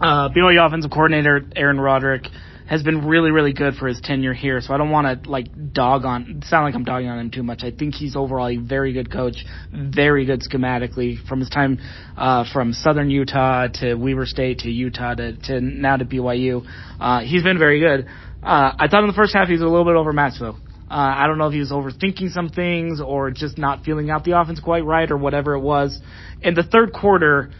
uh, 0.00 0.28
BYU 0.30 0.64
offensive 0.64 0.90
coordinator 0.90 1.42
Aaron 1.56 1.80
Roderick 1.80 2.26
has 2.68 2.82
been 2.82 3.06
really, 3.06 3.30
really 3.30 3.54
good 3.54 3.74
for 3.74 3.88
his 3.88 3.98
tenure 4.02 4.34
here. 4.34 4.60
So 4.60 4.74
I 4.74 4.76
don't 4.76 4.90
want 4.90 5.24
to 5.24 5.30
like 5.30 5.72
dog 5.72 6.04
on, 6.04 6.42
sound 6.44 6.64
like 6.66 6.74
I'm 6.74 6.84
dogging 6.84 7.08
on 7.08 7.18
him 7.18 7.30
too 7.30 7.42
much. 7.42 7.62
I 7.64 7.70
think 7.70 7.94
he's 7.94 8.14
overall 8.14 8.48
a 8.48 8.56
very 8.58 8.92
good 8.92 9.10
coach, 9.10 9.36
very 9.72 10.26
good 10.26 10.42
schematically 10.42 11.16
from 11.26 11.40
his 11.40 11.48
time 11.48 11.78
uh, 12.16 12.44
from 12.52 12.74
Southern 12.74 13.08
Utah 13.08 13.68
to 13.80 13.94
Weber 13.94 14.26
State 14.26 14.58
to 14.60 14.70
Utah 14.70 15.14
to, 15.14 15.36
to 15.44 15.60
now 15.62 15.96
to 15.96 16.04
BYU. 16.04 16.66
Uh, 17.00 17.20
he's 17.20 17.42
been 17.42 17.58
very 17.58 17.80
good. 17.80 18.06
Uh, 18.42 18.72
I 18.78 18.86
thought 18.88 19.02
in 19.02 19.08
the 19.08 19.16
first 19.16 19.34
half 19.34 19.46
he 19.46 19.54
was 19.54 19.62
a 19.62 19.66
little 19.66 19.86
bit 19.86 19.96
overmatched 19.96 20.38
though. 20.38 20.56
Uh, 20.90 21.14
I 21.16 21.26
don't 21.26 21.38
know 21.38 21.46
if 21.46 21.52
he 21.52 21.60
was 21.60 21.70
overthinking 21.70 22.30
some 22.30 22.50
things 22.50 23.00
or 23.00 23.30
just 23.30 23.58
not 23.58 23.84
feeling 23.84 24.10
out 24.10 24.24
the 24.24 24.38
offense 24.38 24.60
quite 24.60 24.84
right 24.84 25.10
or 25.10 25.16
whatever 25.16 25.54
it 25.54 25.60
was. 25.60 25.98
In 26.42 26.54
the 26.54 26.62
third 26.62 26.92
quarter, 26.92 27.50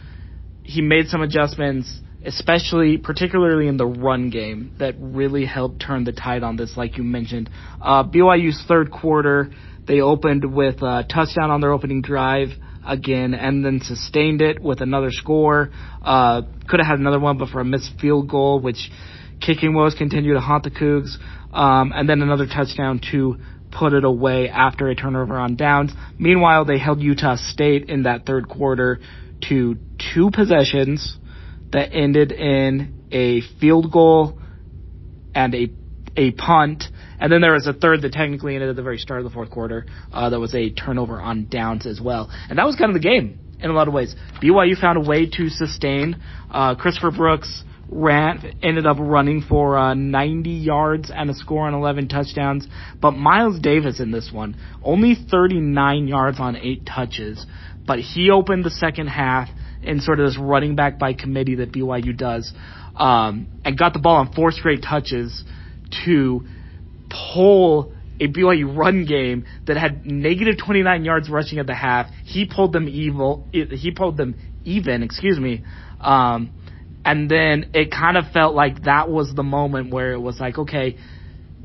he 0.63 0.81
made 0.81 1.07
some 1.07 1.21
adjustments, 1.21 1.99
especially 2.25 2.97
particularly 2.97 3.67
in 3.67 3.77
the 3.77 3.85
run 3.85 4.29
game, 4.29 4.73
that 4.79 4.95
really 4.99 5.45
helped 5.45 5.81
turn 5.81 6.03
the 6.03 6.11
tide 6.11 6.43
on 6.43 6.57
this, 6.57 6.75
like 6.75 6.97
you 6.97 7.03
mentioned. 7.03 7.49
Uh, 7.81 8.03
BYU's 8.03 8.63
third 8.67 8.91
quarter, 8.91 9.51
they 9.87 10.01
opened 10.01 10.53
with 10.53 10.81
a 10.81 11.05
touchdown 11.09 11.49
on 11.49 11.61
their 11.61 11.71
opening 11.71 12.01
drive 12.01 12.49
again, 12.85 13.33
and 13.33 13.63
then 13.63 13.79
sustained 13.81 14.41
it 14.41 14.61
with 14.61 14.81
another 14.81 15.11
score. 15.11 15.69
Uh, 16.01 16.41
could 16.67 16.79
have 16.79 16.87
had 16.87 16.99
another 16.99 17.19
one, 17.19 17.37
but 17.37 17.49
for 17.49 17.61
a 17.61 17.65
missed 17.65 17.91
field 17.99 18.29
goal, 18.29 18.59
which 18.59 18.91
kicking 19.39 19.73
woes 19.73 19.95
continue 19.95 20.33
to 20.33 20.39
haunt 20.39 20.63
the 20.63 20.71
Cougs. 20.71 21.15
Um, 21.53 21.91
and 21.95 22.07
then 22.07 22.21
another 22.21 22.45
touchdown 22.45 23.01
to 23.11 23.37
put 23.71 23.93
it 23.93 24.03
away 24.03 24.49
after 24.49 24.87
a 24.89 24.95
turnover 24.95 25.37
on 25.37 25.55
downs. 25.55 25.91
Meanwhile, 26.17 26.65
they 26.65 26.77
held 26.77 27.01
Utah 27.01 27.35
State 27.37 27.89
in 27.89 28.03
that 28.03 28.25
third 28.25 28.49
quarter 28.49 28.99
to 29.49 29.77
two 30.13 30.31
possessions 30.31 31.17
that 31.71 31.93
ended 31.93 32.31
in 32.31 33.05
a 33.11 33.41
field 33.59 33.91
goal 33.91 34.39
and 35.35 35.53
a 35.55 35.69
a 36.17 36.31
punt. 36.31 36.83
And 37.19 37.31
then 37.31 37.41
there 37.41 37.53
was 37.53 37.67
a 37.67 37.73
third 37.73 38.01
that 38.01 38.11
technically 38.11 38.55
ended 38.55 38.69
at 38.69 38.75
the 38.75 38.83
very 38.83 38.97
start 38.97 39.21
of 39.21 39.23
the 39.23 39.29
fourth 39.33 39.49
quarter. 39.49 39.85
Uh, 40.11 40.29
that 40.29 40.39
was 40.39 40.53
a 40.53 40.69
turnover 40.69 41.21
on 41.21 41.47
downs 41.49 41.85
as 41.85 42.01
well. 42.01 42.29
And 42.49 42.59
that 42.59 42.65
was 42.65 42.75
kind 42.75 42.89
of 42.89 43.01
the 43.01 43.07
game 43.07 43.39
in 43.61 43.69
a 43.69 43.73
lot 43.73 43.87
of 43.87 43.93
ways. 43.93 44.15
BYU 44.41 44.79
found 44.79 44.97
a 44.97 45.07
way 45.07 45.29
to 45.29 45.49
sustain. 45.49 46.21
Uh, 46.51 46.75
Christopher 46.75 47.11
Brooks 47.11 47.63
ran, 47.89 48.59
ended 48.61 48.85
up 48.85 48.97
running 48.99 49.41
for 49.41 49.77
uh, 49.77 49.93
90 49.93 50.49
yards 50.49 51.11
and 51.13 51.29
a 51.29 51.33
score 51.33 51.67
on 51.67 51.73
11 51.73 52.07
touchdowns. 52.07 52.67
But 53.01 53.11
Miles 53.11 53.59
Davis 53.59 53.99
in 53.99 54.11
this 54.11 54.29
one, 54.31 54.55
only 54.83 55.15
39 55.15 56.07
yards 56.07 56.39
on 56.39 56.55
eight 56.55 56.85
touches. 56.85 57.45
But 57.85 57.99
he 57.99 58.29
opened 58.29 58.63
the 58.63 58.71
second 58.71 59.07
half 59.07 59.49
in 59.83 60.01
sort 60.01 60.19
of 60.19 60.27
this 60.27 60.37
running 60.37 60.75
back 60.75 60.99
by 60.99 61.13
committee 61.13 61.55
that 61.55 61.71
BYU 61.71 62.15
does, 62.17 62.53
um, 62.95 63.47
and 63.63 63.77
got 63.77 63.93
the 63.93 63.99
ball 63.99 64.17
on 64.17 64.33
four 64.33 64.51
straight 64.51 64.83
touches 64.83 65.43
to 66.05 66.45
pull 67.33 67.93
a 68.19 68.27
BYU 68.27 68.75
run 68.75 69.05
game 69.05 69.45
that 69.65 69.77
had 69.77 70.05
negative 70.05 70.57
29 70.63 71.05
yards 71.05 71.29
rushing 71.29 71.59
at 71.59 71.67
the 71.67 71.75
half. 71.75 72.07
He 72.25 72.45
pulled 72.45 72.73
them 72.73 72.87
evil. 72.89 73.47
He 73.51 73.91
pulled 73.91 74.17
them 74.17 74.35
even. 74.65 75.03
Excuse 75.03 75.39
me. 75.39 75.63
Um, 76.01 76.51
And 77.05 77.31
then 77.31 77.71
it 77.73 77.91
kind 77.91 78.17
of 78.17 78.25
felt 78.33 78.55
like 78.55 78.83
that 78.83 79.09
was 79.09 79.33
the 79.33 79.43
moment 79.43 79.91
where 79.91 80.11
it 80.11 80.19
was 80.19 80.39
like, 80.39 80.57
okay, 80.57 80.97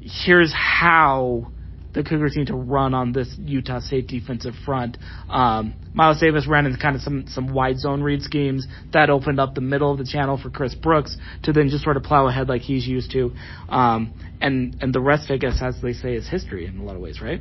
here's 0.01 0.53
how 0.53 1.51
the 1.95 2.03
Cougars 2.03 2.37
need 2.37 2.49
to 2.49 2.57
run 2.57 2.93
on 2.93 3.13
this 3.13 3.35
Utah 3.39 3.79
State 3.79 4.09
defensive 4.09 4.55
front. 4.65 4.99
Um, 5.31 5.75
Miles 5.95 6.21
Davis 6.21 6.47
ran 6.47 6.67
in 6.67 6.77
kind 6.77 6.97
of 6.97 7.03
some 7.03 7.27
some 7.29 7.55
wide 7.55 7.79
zone 7.79 8.03
read 8.03 8.23
schemes 8.23 8.67
that 8.93 9.11
opened 9.11 9.41
up 9.41 9.55
the 9.55 9.61
middle 9.61 9.93
of 9.93 9.99
the 9.99 10.05
channel 10.05 10.37
for 10.37 10.51
Chris 10.51 10.75
Brooks 10.75 11.17
to 11.45 11.53
then 11.53 11.69
just 11.69 11.85
sort 11.85 11.97
of 11.97 12.03
plow 12.03 12.27
ahead 12.27 12.49
like 12.49 12.63
he's 12.63 12.87
used 12.87 13.13
to. 13.13 13.33
Um, 13.69 14.13
and 14.41 14.77
and 14.81 14.93
the 14.93 15.01
rest, 15.01 15.31
I 15.31 15.37
guess, 15.37 15.63
as 15.63 15.81
they 15.81 15.93
say, 15.93 16.15
is 16.15 16.29
history 16.29 16.67
in 16.67 16.79
a 16.79 16.83
lot 16.83 16.97
of 16.97 17.01
ways, 17.01 17.21
right? 17.21 17.41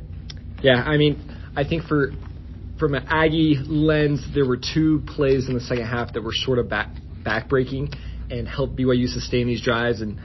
Yeah, 0.62 0.82
I 0.82 0.96
mean, 0.96 1.20
I 1.56 1.64
think 1.64 1.84
for 1.84 2.12
from 2.78 2.94
an 2.94 3.06
Aggie 3.08 3.56
lens, 3.56 4.26
there 4.34 4.46
were 4.46 4.58
two 4.58 5.02
plays 5.06 5.48
in 5.48 5.54
the 5.54 5.60
second 5.60 5.86
half 5.86 6.12
that 6.14 6.22
were 6.22 6.32
sort 6.32 6.58
of 6.58 6.68
back 6.68 6.90
backbreaking 7.22 7.94
and 8.30 8.48
helped 8.48 8.76
BYU 8.76 9.08
sustain 9.08 9.46
these 9.46 9.62
drives 9.62 10.00
and 10.00 10.18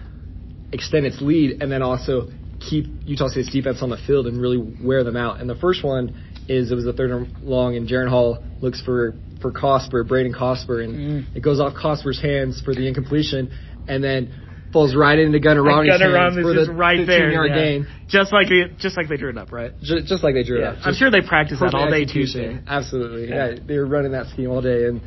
extend 0.72 1.06
its 1.06 1.22
lead, 1.22 1.62
and 1.62 1.72
then 1.72 1.82
also 1.82 2.30
keep 2.60 2.86
Utah 3.06 3.28
State's 3.28 3.52
defense 3.52 3.82
on 3.82 3.90
the 3.90 3.98
field 4.08 4.28
and 4.28 4.40
really 4.42 4.58
wear 4.84 5.04
them 5.04 5.16
out. 5.16 5.40
And 5.40 5.50
the 5.50 5.56
first 5.56 5.84
one 5.84 6.16
is 6.48 6.72
it 6.72 6.76
was 6.76 6.86
a 6.88 6.94
third 6.94 7.12
and 7.12 7.38
long, 7.44 7.76
and 7.76 7.88
Jaren 7.88 8.10
Hall 8.10 8.44
looks 8.62 8.82
for 8.82 9.14
for 9.42 9.52
Cosper, 9.54 10.06
Braden 10.06 10.34
Cosper, 10.34 10.84
and 10.84 10.96
Mm. 10.96 11.26
it 11.36 11.42
goes 11.42 11.60
off 11.62 11.74
Cosper's 11.74 12.20
hands 12.22 12.60
for 12.60 12.74
the 12.76 12.88
incompletion, 12.88 13.50
and 13.88 14.04
then 14.04 14.30
falls 14.74 14.94
right 14.94 15.18
into 15.18 15.40
Gunnar 15.40 15.64
Romney's 15.64 15.94
Gunnar 15.98 16.16
hands 16.18 16.36
Romney's 16.38 16.58
for 16.60 16.66
the 16.66 16.74
right 16.78 17.08
there, 17.08 17.30
15-yard 17.30 17.50
yeah. 17.50 17.56
gain, 17.56 17.88
just 18.08 18.34
like 18.34 18.50
they, 18.50 18.66
just 18.78 18.98
like 18.98 19.08
they 19.08 19.16
drew 19.18 19.30
it 19.30 19.38
up, 19.38 19.52
right? 19.52 19.72
just, 19.82 20.06
just 20.08 20.24
like 20.24 20.34
they 20.36 20.44
drew 20.44 20.58
it 20.58 20.62
Yeah, 20.62 20.72
up. 20.72 20.78
I'm 20.84 20.94
sure 20.94 21.10
they 21.10 21.22
practiced 21.22 21.62
that 21.62 21.74
all 21.74 21.90
day 21.90 22.02
execution. 22.04 22.42
Tuesday. 22.58 22.64
Absolutely, 22.68 23.30
Yeah. 23.30 23.50
yeah. 23.52 23.60
They 23.66 23.78
were 23.78 23.86
running 23.88 24.12
that 24.12 24.28
scheme 24.28 24.52
all 24.52 24.62
day, 24.62 24.86
and 24.86 25.02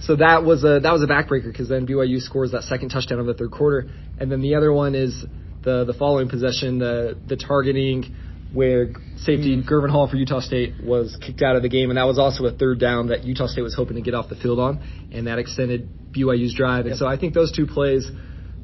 so 0.00 0.16
that 0.16 0.44
was 0.44 0.62
a 0.64 0.80
that 0.80 0.92
was 0.92 1.02
a 1.02 1.06
backbreaker 1.06 1.46
because 1.46 1.68
then 1.68 1.86
BYU 1.86 2.20
scores 2.20 2.52
that 2.52 2.64
second 2.64 2.90
touchdown 2.90 3.18
of 3.18 3.26
the 3.26 3.34
third 3.34 3.50
quarter, 3.52 3.88
and 4.20 4.30
then 4.30 4.40
the 4.42 4.54
other 4.54 4.72
one 4.72 4.94
is 4.94 5.24
the 5.64 5.84
the 5.84 5.94
following 5.94 6.28
possession, 6.28 6.78
the 6.78 7.16
the 7.26 7.36
targeting 7.36 8.14
where 8.52 8.92
safety 9.16 9.56
Mm. 9.56 9.66
Gurvan 9.66 9.90
Hall 9.90 10.06
for 10.08 10.16
Utah 10.16 10.40
State 10.40 10.74
was 10.84 11.16
kicked 11.16 11.40
out 11.40 11.56
of 11.56 11.62
the 11.62 11.70
game, 11.70 11.88
and 11.90 11.96
that 11.96 12.06
was 12.06 12.18
also 12.18 12.44
a 12.44 12.52
third 12.52 12.78
down 12.78 13.06
that 13.08 13.24
Utah 13.24 13.46
State 13.46 13.62
was 13.62 13.74
hoping 13.74 13.96
to 13.96 14.02
get 14.02 14.14
off 14.14 14.28
the 14.28 14.36
field 14.36 14.58
on, 14.58 14.80
and 15.10 15.26
that 15.26 15.38
extended 15.38 15.88
BYU's 16.12 16.52
drive. 16.54 16.80
And 16.80 16.90
Yep. 16.90 16.98
so 16.98 17.06
I 17.06 17.16
think 17.16 17.34
those 17.34 17.52
two 17.52 17.66
plays. 17.66 18.10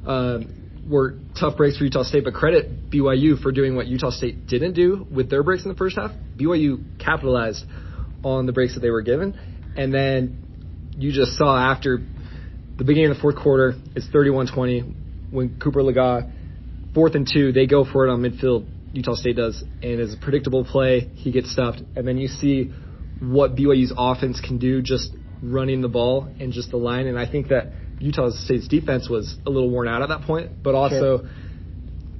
Um, 0.06 0.54
were 0.88 1.16
tough 1.38 1.56
breaks 1.58 1.76
for 1.76 1.84
Utah 1.84 2.02
State, 2.02 2.24
but 2.24 2.32
credit 2.32 2.90
BYU 2.90 3.38
for 3.42 3.52
doing 3.52 3.76
what 3.76 3.86
Utah 3.86 4.08
State 4.08 4.46
didn't 4.46 4.72
do 4.72 5.06
with 5.10 5.28
their 5.28 5.42
breaks 5.42 5.62
in 5.64 5.68
the 5.68 5.76
first 5.76 5.96
half. 5.98 6.12
BYU 6.36 6.82
capitalized 6.98 7.62
on 8.24 8.46
the 8.46 8.52
breaks 8.52 8.72
that 8.74 8.80
they 8.80 8.88
were 8.88 9.02
given, 9.02 9.38
and 9.76 9.92
then 9.92 10.38
you 10.96 11.12
just 11.12 11.36
saw 11.36 11.56
after 11.72 11.98
the 12.78 12.84
beginning 12.84 13.10
of 13.10 13.16
the 13.16 13.20
fourth 13.20 13.36
quarter, 13.36 13.74
it's 13.94 14.06
31-20 14.08 14.94
when 15.30 15.58
Cooper 15.58 15.82
Legas, 15.82 16.30
fourth 16.98 17.14
and 17.14 17.30
two, 17.32 17.52
they 17.52 17.66
go 17.66 17.84
for 17.84 18.08
it 18.08 18.10
on 18.10 18.20
midfield. 18.22 18.66
Utah 18.90 19.14
State 19.14 19.36
does, 19.36 19.62
and 19.80 20.00
it's 20.00 20.14
a 20.14 20.16
predictable 20.16 20.64
play. 20.64 21.12
He 21.14 21.30
gets 21.30 21.52
stuffed, 21.52 21.80
and 21.94 22.08
then 22.08 22.18
you 22.18 22.26
see 22.26 22.72
what 23.20 23.54
BYU's 23.54 23.92
offense 23.96 24.40
can 24.40 24.58
do 24.58 24.82
just 24.82 25.14
running 25.40 25.80
the 25.80 25.88
ball 25.88 26.34
and 26.40 26.52
just 26.52 26.72
the 26.72 26.76
line. 26.76 27.06
And 27.06 27.16
I 27.16 27.30
think 27.30 27.50
that 27.50 27.74
Utah 28.00 28.30
State's 28.30 28.66
defense 28.66 29.08
was 29.08 29.36
a 29.46 29.50
little 29.50 29.70
worn 29.70 29.86
out 29.86 30.02
at 30.02 30.08
that 30.08 30.22
point, 30.22 30.60
but 30.64 30.74
also 30.74 31.28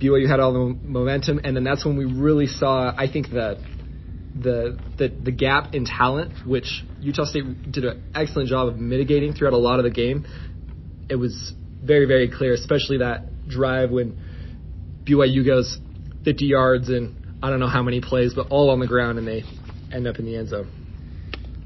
BYU 0.01 0.29
had 0.29 0.39
all 0.39 0.53
the 0.53 0.79
momentum, 0.85 1.41
and 1.43 1.57
then 1.57 1.65
that's 1.65 1.85
when 1.85 1.97
we 1.97 2.05
really 2.05 2.47
saw. 2.47 2.95
I 2.97 3.11
think 3.11 3.31
that 3.31 3.59
the 4.33 4.79
the 4.97 5.09
the 5.09 5.33
gap 5.33 5.75
in 5.75 5.87
talent, 5.87 6.47
which 6.47 6.85
Utah 7.01 7.25
State 7.25 7.73
did 7.73 7.85
an 7.85 8.05
excellent 8.15 8.49
job 8.49 8.69
of 8.69 8.79
mitigating 8.79 9.33
throughout 9.33 9.55
a 9.55 9.59
lot 9.59 9.81
of 9.81 9.85
the 9.85 9.91
game. 9.91 10.25
It 11.09 11.17
was 11.17 11.53
very 11.83 12.07
very 12.07 12.31
clear, 12.31 12.53
especially 12.53 12.99
that 12.99 13.49
drive 13.49 13.91
when 13.91 14.21
BYU 15.09 15.45
goes 15.45 15.79
50 16.25 16.45
yards 16.45 16.88
and 16.88 17.15
I 17.43 17.50
don't 17.50 17.61
know 17.61 17.69
how 17.69 17.83
many 17.83 18.00
plays, 18.00 18.35
but 18.35 18.49
all 18.50 18.71
on 18.71 18.81
the 18.81 18.87
ground, 18.87 19.19
and 19.19 19.27
they 19.27 19.45
end 19.93 20.07
up 20.07 20.19
in 20.19 20.27
the 20.27 20.37
end 20.37 20.49
zone. 20.49 20.69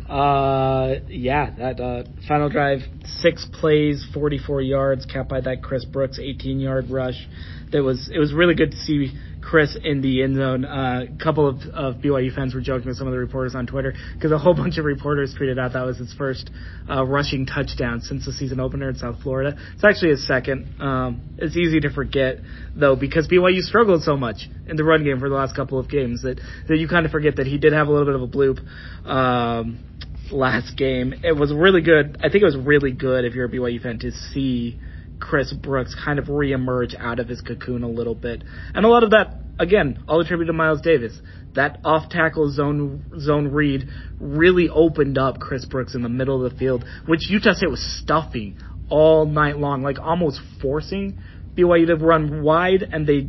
Uh, 0.08 0.96
yeah, 1.08 1.50
that 1.56 1.80
uh, 1.80 2.04
final 2.28 2.50
drive, 2.50 2.80
six 3.04 3.46
plays, 3.50 4.06
44 4.12 4.60
yards, 4.60 5.06
capped 5.06 5.30
by 5.30 5.40
that 5.40 5.62
Chris 5.62 5.86
Brooks 5.86 6.18
18 6.18 6.60
yard 6.60 6.90
rush. 6.90 7.26
That 7.72 7.82
was 7.82 8.10
it 8.12 8.18
was 8.18 8.34
really 8.34 8.54
good 8.54 8.72
to 8.72 8.76
see 8.76 9.12
Chris 9.42 9.76
in 9.82 10.00
the 10.00 10.22
end 10.22 10.36
zone. 10.36 10.64
Uh, 10.64 11.06
a 11.10 11.22
couple 11.22 11.48
of, 11.48 11.60
of 11.74 11.96
BYU 11.96 12.34
fans 12.34 12.54
were 12.54 12.60
joking 12.60 12.88
with 12.88 12.96
some 12.96 13.06
of 13.06 13.12
the 13.12 13.18
reporters 13.18 13.54
on 13.54 13.66
Twitter 13.66 13.92
because 14.14 14.32
a 14.32 14.38
whole 14.38 14.54
bunch 14.62 14.78
of 14.78 14.84
reporters 14.84 15.34
tweeted 15.38 15.58
out 15.58 15.72
that 15.72 15.84
was 15.84 15.98
his 15.98 16.12
first 16.14 16.50
uh, 16.88 17.04
rushing 17.04 17.44
touchdown 17.44 18.00
since 18.00 18.24
the 18.24 18.32
season 18.32 18.60
opener 18.60 18.88
in 18.88 18.96
South 18.96 19.20
Florida. 19.22 19.56
It's 19.74 19.84
actually 19.84 20.10
his 20.10 20.26
second. 20.26 20.80
Um, 20.80 21.20
it's 21.38 21.56
easy 21.56 21.80
to 21.80 21.90
forget 21.90 22.38
though 22.74 22.96
because 22.96 23.28
BYU 23.28 23.60
struggled 23.60 24.02
so 24.02 24.16
much 24.16 24.48
in 24.66 24.76
the 24.76 24.84
run 24.84 25.04
game 25.04 25.18
for 25.18 25.28
the 25.28 25.34
last 25.34 25.54
couple 25.56 25.78
of 25.78 25.90
games 25.90 26.22
that 26.22 26.40
that 26.68 26.78
you 26.78 26.88
kind 26.88 27.04
of 27.04 27.12
forget 27.12 27.36
that 27.36 27.46
he 27.46 27.58
did 27.58 27.72
have 27.72 27.88
a 27.88 27.90
little 27.90 28.06
bit 28.06 28.14
of 28.14 28.22
a 28.22 28.28
bloop. 28.28 28.58
Um, 29.06 29.84
last 30.30 30.76
game. 30.78 31.12
It 31.22 31.36
was 31.36 31.52
really 31.52 31.82
good. 31.82 32.16
I 32.20 32.30
think 32.30 32.42
it 32.42 32.46
was 32.46 32.56
really 32.56 32.92
good 32.92 33.26
if 33.26 33.34
you're 33.34 33.44
a 33.44 33.50
BYU 33.50 33.82
fan 33.82 33.98
to 33.98 34.12
see 34.12 34.80
Chris 35.22 35.52
Brooks 35.52 35.94
kind 36.04 36.18
of 36.18 36.26
reemerge 36.26 36.98
out 36.98 37.20
of 37.20 37.28
his 37.28 37.40
cocoon 37.40 37.84
a 37.84 37.88
little 37.88 38.14
bit. 38.14 38.42
And 38.74 38.84
a 38.84 38.88
lot 38.88 39.04
of 39.04 39.10
that, 39.10 39.36
again, 39.58 40.02
all 40.08 40.20
attributed 40.20 40.48
to 40.48 40.52
Miles 40.52 40.80
Davis. 40.80 41.16
That 41.54 41.78
off 41.84 42.10
tackle 42.10 42.50
zone 42.50 43.04
zone 43.20 43.52
read 43.52 43.88
really 44.18 44.68
opened 44.68 45.18
up 45.18 45.38
Chris 45.38 45.64
Brooks 45.64 45.94
in 45.94 46.02
the 46.02 46.08
middle 46.08 46.44
of 46.44 46.52
the 46.52 46.58
field, 46.58 46.84
which 47.06 47.30
Utah 47.30 47.52
State 47.52 47.70
was 47.70 48.00
stuffing 48.02 48.58
all 48.90 49.24
night 49.24 49.58
long, 49.58 49.82
like 49.82 49.98
almost 50.00 50.40
forcing 50.60 51.18
BYU 51.56 51.86
to 51.86 51.96
run 51.96 52.42
wide, 52.42 52.82
and 52.82 53.06
they 53.06 53.28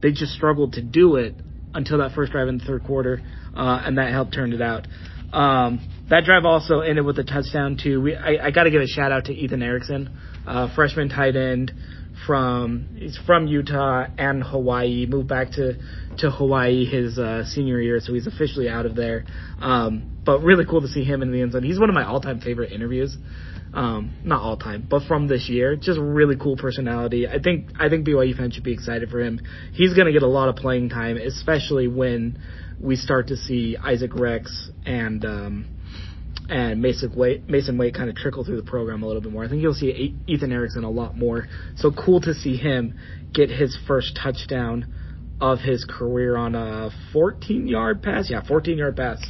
they 0.00 0.12
just 0.12 0.32
struggled 0.32 0.74
to 0.74 0.82
do 0.82 1.16
it 1.16 1.34
until 1.74 1.98
that 1.98 2.12
first 2.12 2.32
drive 2.32 2.48
in 2.48 2.58
the 2.58 2.64
third 2.64 2.84
quarter, 2.84 3.20
uh, 3.56 3.82
and 3.84 3.98
that 3.98 4.12
helped 4.12 4.32
turn 4.32 4.52
it 4.52 4.62
out. 4.62 4.86
Um, 5.32 5.80
that 6.10 6.24
drive 6.24 6.44
also 6.44 6.80
ended 6.80 7.06
with 7.06 7.18
a 7.18 7.24
touchdown 7.24 7.78
too. 7.82 8.02
We, 8.02 8.14
I, 8.14 8.46
I 8.46 8.50
got 8.50 8.64
to 8.64 8.70
give 8.70 8.82
a 8.82 8.86
shout 8.86 9.12
out 9.12 9.24
to 9.26 9.32
Ethan 9.32 9.62
Erickson, 9.62 10.10
uh, 10.46 10.74
freshman 10.74 11.08
tight 11.08 11.36
end 11.36 11.72
from 12.26 12.96
he's 12.96 13.18
from 13.26 13.46
Utah 13.46 14.06
and 14.18 14.42
Hawaii. 14.42 15.06
Moved 15.06 15.28
back 15.28 15.52
to 15.52 15.74
to 16.18 16.30
Hawaii 16.30 16.84
his 16.84 17.18
uh, 17.18 17.44
senior 17.44 17.80
year, 17.80 18.00
so 18.00 18.14
he's 18.14 18.26
officially 18.26 18.68
out 18.68 18.86
of 18.86 18.94
there. 18.94 19.24
Um, 19.60 20.20
but 20.24 20.40
really 20.40 20.64
cool 20.64 20.80
to 20.82 20.88
see 20.88 21.04
him 21.04 21.22
in 21.22 21.32
the 21.32 21.42
end 21.42 21.52
zone. 21.52 21.62
He's 21.62 21.78
one 21.80 21.88
of 21.88 21.94
my 21.94 22.04
all 22.04 22.20
time 22.20 22.40
favorite 22.40 22.72
interviews. 22.72 23.16
Um, 23.74 24.18
not 24.22 24.42
all 24.42 24.58
time, 24.58 24.86
but 24.88 25.04
from 25.08 25.28
this 25.28 25.48
year. 25.48 25.76
Just 25.76 25.98
really 25.98 26.36
cool 26.36 26.56
personality. 26.56 27.26
I 27.26 27.40
think 27.40 27.70
I 27.80 27.88
think 27.88 28.06
BYU 28.06 28.36
fans 28.36 28.54
should 28.54 28.64
be 28.64 28.72
excited 28.72 29.08
for 29.08 29.20
him. 29.20 29.40
He's 29.72 29.94
going 29.94 30.06
to 30.06 30.12
get 30.12 30.22
a 30.22 30.28
lot 30.28 30.50
of 30.50 30.56
playing 30.56 30.90
time, 30.90 31.16
especially 31.16 31.88
when 31.88 32.38
we 32.78 32.96
start 32.96 33.28
to 33.28 33.36
see 33.36 33.76
Isaac 33.82 34.14
Rex 34.14 34.70
and 34.84 35.24
um, 35.24 35.71
and 36.48 36.82
Masen 36.82 37.14
Wake 37.14 37.48
Masen 37.48 37.78
Wake 37.78 37.94
kind 37.94 38.10
of 38.10 38.16
trickle 38.16 38.44
through 38.44 38.60
the 38.60 38.68
program 38.68 39.02
a 39.02 39.06
little 39.06 39.22
bit 39.22 39.32
more. 39.32 39.44
I 39.44 39.48
think 39.48 39.62
you'll 39.62 39.74
see 39.74 40.16
Ethan 40.26 40.52
Erickson 40.52 40.84
a 40.84 40.90
lot 40.90 41.16
more. 41.16 41.46
So 41.76 41.92
cool 41.92 42.20
to 42.22 42.34
see 42.34 42.56
him 42.56 42.98
get 43.32 43.50
his 43.50 43.78
first 43.86 44.18
touchdown 44.20 44.92
of 45.40 45.58
his 45.60 45.84
career 45.84 46.36
on 46.36 46.54
a 46.54 46.90
14 47.12 47.66
yard 47.66 48.02
pass. 48.02 48.30
Yeah, 48.30 48.42
14 48.46 48.78
yard 48.78 48.96
pass 48.96 49.24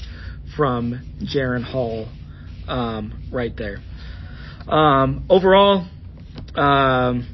from 0.56 1.00
Jaren 1.22 1.62
Hall 1.62 2.08
um, 2.68 3.28
right 3.32 3.56
there. 3.56 3.78
Um, 4.68 5.26
overall, 5.28 5.86
um, 6.54 7.26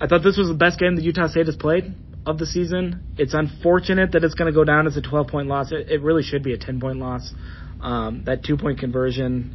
I 0.00 0.06
thought 0.06 0.22
this 0.22 0.36
was 0.36 0.48
the 0.48 0.54
best 0.54 0.78
game 0.78 0.96
that 0.96 1.02
Utah 1.02 1.28
State 1.28 1.46
has 1.46 1.56
played 1.56 1.94
of 2.26 2.38
the 2.38 2.46
season. 2.46 3.02
It's 3.16 3.34
unfortunate 3.34 4.12
that 4.12 4.24
it's 4.24 4.34
going 4.34 4.52
to 4.52 4.54
go 4.54 4.64
down 4.64 4.86
as 4.86 4.96
a 4.96 5.02
12 5.02 5.28
point 5.28 5.48
loss. 5.48 5.72
It, 5.72 5.88
it 5.90 6.02
really 6.02 6.22
should 6.22 6.42
be 6.42 6.52
a 6.52 6.58
10 6.58 6.80
point 6.80 6.98
loss. 6.98 7.32
Um, 7.86 8.24
that 8.26 8.42
two 8.42 8.56
point 8.56 8.80
conversion 8.80 9.54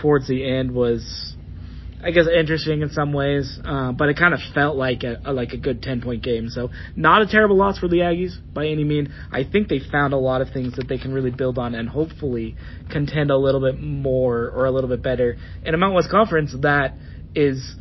towards 0.00 0.28
the 0.28 0.48
end 0.48 0.72
was, 0.72 1.34
I 2.00 2.12
guess, 2.12 2.26
interesting 2.28 2.82
in 2.82 2.90
some 2.90 3.12
ways, 3.12 3.58
uh, 3.64 3.90
but 3.90 4.08
it 4.08 4.16
kind 4.16 4.32
of 4.32 4.38
felt 4.54 4.76
like 4.76 5.02
a, 5.02 5.20
a 5.24 5.32
like 5.32 5.50
a 5.54 5.56
good 5.56 5.82
10 5.82 6.00
point 6.00 6.22
game. 6.22 6.48
So 6.50 6.70
not 6.94 7.22
a 7.22 7.26
terrible 7.26 7.56
loss 7.56 7.78
for 7.80 7.88
the 7.88 7.96
Aggies 7.96 8.36
by 8.54 8.68
any 8.68 8.84
mean. 8.84 9.12
I 9.32 9.42
think 9.42 9.66
they 9.66 9.80
found 9.80 10.12
a 10.12 10.16
lot 10.16 10.40
of 10.40 10.50
things 10.50 10.76
that 10.76 10.86
they 10.86 10.98
can 10.98 11.12
really 11.12 11.32
build 11.32 11.58
on 11.58 11.74
and 11.74 11.88
hopefully 11.88 12.54
contend 12.92 13.32
a 13.32 13.36
little 13.36 13.60
bit 13.60 13.80
more 13.80 14.50
or 14.50 14.66
a 14.66 14.70
little 14.70 14.88
bit 14.88 15.02
better 15.02 15.36
in 15.64 15.74
a 15.74 15.76
Mountain 15.76 15.96
West 15.96 16.10
Conference 16.10 16.54
that 16.62 16.96
is 17.34 17.74